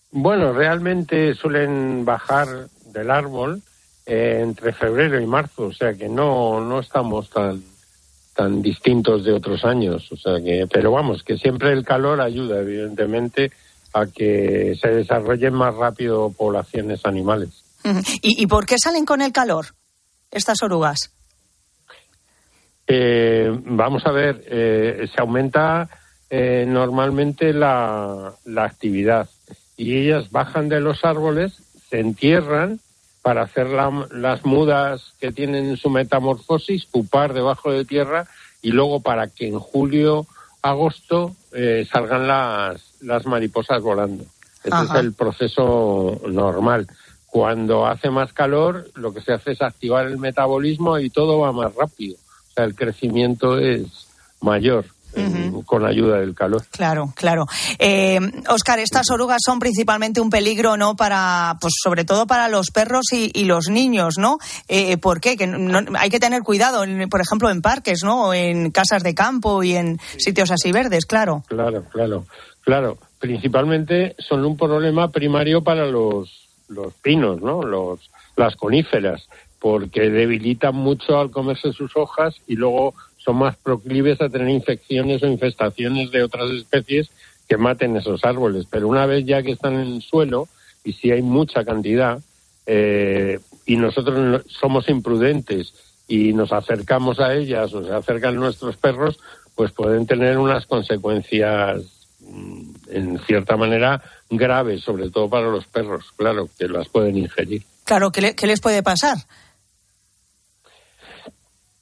[0.10, 2.48] Bueno, realmente suelen bajar
[2.94, 3.62] del árbol
[4.06, 7.62] eh, entre febrero y marzo, o sea que no, no estamos tan,
[8.34, 12.62] tan distintos de otros años, o sea que, pero vamos, que siempre el calor ayuda,
[12.62, 13.52] evidentemente,
[13.92, 17.50] a que se desarrollen más rápido poblaciones animales.
[18.22, 19.76] ¿Y, y por qué salen con el calor
[20.32, 21.12] estas orugas?
[22.92, 25.88] Eh, vamos a ver, eh, se aumenta
[26.28, 29.30] eh, normalmente la, la, actividad
[29.78, 32.80] y ellas bajan de los árboles, se entierran
[33.22, 38.26] para hacer la, las mudas que tienen en su metamorfosis, pupar debajo de tierra
[38.64, 40.26] y luego para que en julio,
[40.64, 41.36] agosto
[41.92, 44.26] salgan las, las mariposas volando.
[44.64, 44.96] Ese Ajá.
[44.96, 46.88] es el proceso normal.
[47.28, 51.52] Cuando hace más calor, lo que se hace es activar el metabolismo y todo va
[51.52, 52.18] más rápido
[52.64, 54.08] el crecimiento es
[54.42, 54.86] mayor.
[55.16, 55.66] Uh -huh.
[55.66, 56.62] con ayuda del calor.
[56.70, 57.48] Claro, claro.
[57.80, 60.96] Eh, Oscar, estas orugas son principalmente un peligro, ¿no?
[60.96, 64.38] Para, pues sobre todo para los perros y, y los niños, ¿no?
[64.68, 65.36] Eh, ¿Por qué?
[65.36, 68.28] Que no, hay que tener cuidado, en, por ejemplo, en parques, ¿no?
[68.28, 71.44] O en casas de campo y en sitios así verdes, claro.
[71.48, 72.28] Claro, claro,
[72.62, 73.00] claro.
[73.18, 77.64] Principalmente son un problema primario para los, los pinos, ¿no?
[77.64, 79.28] Los, las coníferas
[79.60, 85.22] porque debilitan mucho al comerse sus hojas y luego son más proclives a tener infecciones
[85.22, 87.10] o infestaciones de otras especies
[87.48, 88.66] que maten esos árboles.
[88.70, 90.48] Pero una vez ya que están en el suelo,
[90.84, 92.20] y si hay mucha cantidad,
[92.66, 95.74] eh, y nosotros somos imprudentes
[96.08, 99.20] y nos acercamos a ellas o se acercan nuestros perros,
[99.56, 101.82] pues pueden tener unas consecuencias,
[102.90, 107.64] en cierta manera, graves, sobre todo para los perros, claro, que las pueden ingerir.
[107.84, 109.18] Claro, ¿qué, le, qué les puede pasar?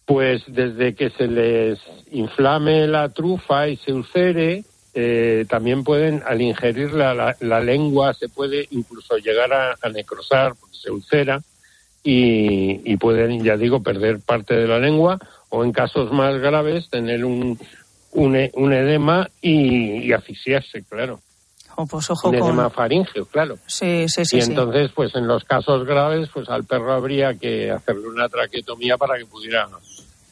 [0.08, 1.78] Pues desde que se les
[2.12, 4.64] inflame la trufa y se ulcere,
[5.00, 9.90] eh, también pueden, al ingerir la, la, la, lengua, se puede incluso llegar a, a
[9.90, 11.40] necrosar, porque se ulcera,
[12.04, 16.90] y, y, pueden, ya digo, perder parte de la lengua, o en casos más graves,
[16.90, 17.60] tener un,
[18.14, 21.20] un, un edema y, y, asfixiarse, claro.
[21.76, 23.60] Oh, pues ojo un edema faríngeo, claro.
[23.68, 24.38] Sí, sí, sí.
[24.38, 24.94] Y entonces, sí.
[24.96, 29.28] pues en los casos graves, pues al perro habría que hacerle una traquetomía para que
[29.28, 29.68] pudiera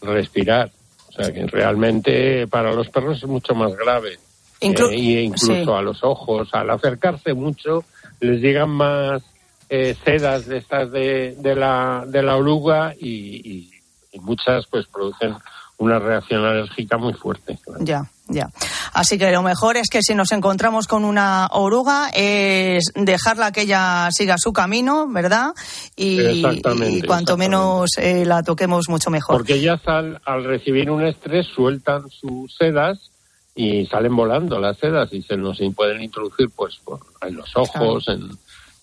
[0.02, 0.72] respirar.
[1.10, 4.20] O sea que realmente para los perros es mucho más grave.
[4.62, 5.72] Inclu eh, y incluso sí.
[5.72, 7.84] a los ojos, al acercarse mucho,
[8.20, 9.24] les llegan más
[9.70, 13.72] eh, sedas de estas de, de, la, de la oruga y, y,
[14.12, 15.36] y, muchas pues producen
[15.78, 17.58] una reacción alérgica muy fuerte.
[17.64, 17.84] Claro.
[17.84, 18.50] Ya, ya.
[18.94, 23.62] Así que lo mejor es que si nos encontramos con una oruga es dejarla que
[23.62, 25.54] ella siga su camino, ¿verdad?
[25.96, 27.38] Y, y cuanto exactamente.
[27.38, 29.36] menos eh, la toquemos, mucho mejor.
[29.36, 33.12] Porque ellas al, al recibir un estrés sueltan sus sedas
[33.54, 38.06] y salen volando las sedas y se nos pueden introducir pues por, en los ojos,
[38.06, 38.22] claro.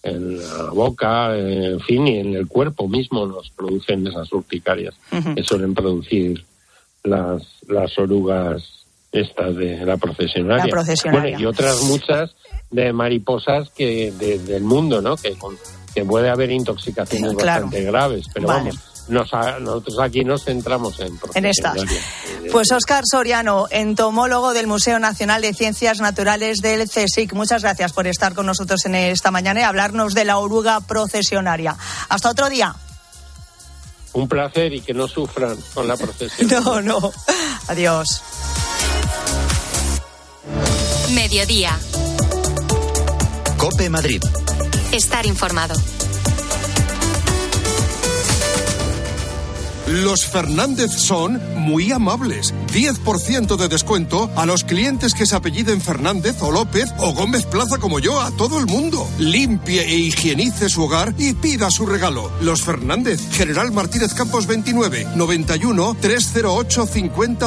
[0.02, 4.94] en, en, la boca, en fin, y en el cuerpo mismo nos producen esas urticarias
[5.10, 5.34] uh -huh.
[5.34, 6.44] que suelen producir
[7.04, 8.81] las, las orugas
[9.12, 10.64] estas de la procesionaria.
[10.64, 11.36] La procesionaria.
[11.36, 12.34] Bueno, y otras muchas
[12.70, 15.16] de mariposas que de, del mundo, ¿no?
[15.16, 15.36] Que,
[15.94, 17.66] que puede haber intoxicaciones claro.
[17.66, 18.70] bastante graves, pero vale.
[18.70, 18.92] vamos.
[19.08, 21.76] Nos, nosotros aquí nos centramos en, en estas.
[22.52, 27.32] Pues Óscar Soriano, entomólogo del Museo Nacional de Ciencias Naturales del CSIC.
[27.34, 31.76] Muchas gracias por estar con nosotros en esta mañana y hablarnos de la oruga procesionaria.
[32.08, 32.74] Hasta otro día.
[34.12, 36.48] Un placer y que no sufran con la procesión.
[36.64, 37.12] No, no.
[37.66, 38.22] Adiós.
[41.10, 41.78] Mediodía.
[43.56, 44.22] Cope Madrid.
[44.92, 45.74] Estar informado.
[49.88, 52.54] Los Fernández son muy amables.
[52.72, 57.78] 10% de descuento a los clientes que se apelliden Fernández o López o Gómez Plaza
[57.78, 59.08] como yo, a todo el mundo.
[59.18, 62.30] Limpie e higienice su hogar y pida su regalo.
[62.40, 67.38] Los Fernández, General Martínez Campos 29, 91 308 5000.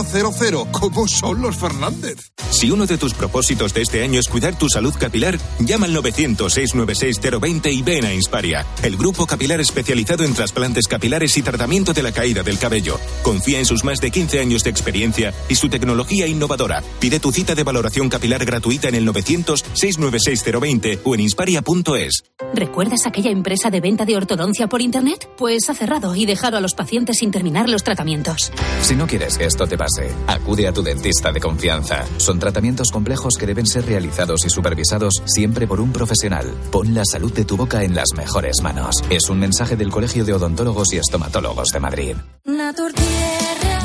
[0.72, 2.32] ¿Cómo son los Fernández?
[2.52, 5.96] Si uno de tus propósitos de este año es cuidar tu salud capilar, llama al
[5.96, 12.04] 900-696-020 y ven a Insparia, el grupo capilar especializado en trasplantes capilares y tratamiento de
[12.04, 13.00] la caída del cabello.
[13.22, 16.84] Confía en sus más de 15 años de experiencia y su tecnología innovadora.
[17.00, 22.24] Pide tu cita de valoración capilar gratuita en el 900-696-020 o en insparia.es.
[22.54, 25.30] ¿Recuerdas aquella empresa de venta de ortodoncia por Internet?
[25.38, 28.52] Pues ha cerrado y dejado a los pacientes sin terminar los tratamientos.
[28.82, 32.06] Si no quieres que esto te pase, acude a tu dentista de confianza.
[32.18, 36.54] Son tratamientos complejos que deben ser realizados y supervisados siempre por un profesional.
[36.72, 38.96] Pon la salud de tu boca en las mejores manos.
[39.10, 42.15] Es un mensaje del Colegio de Odontólogos y Estomatólogos de Madrid.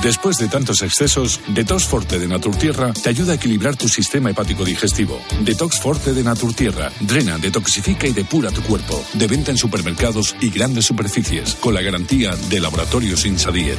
[0.03, 4.64] Después de tantos excesos, Detox Forte de Naturtierra te ayuda a equilibrar tu sistema hepático
[4.64, 5.20] digestivo.
[5.43, 9.05] Detox Forte de Naturtierra drena, detoxifica y depura tu cuerpo.
[9.12, 13.78] De venta en supermercados y grandes superficies, con la garantía de Laboratorios Insadiet.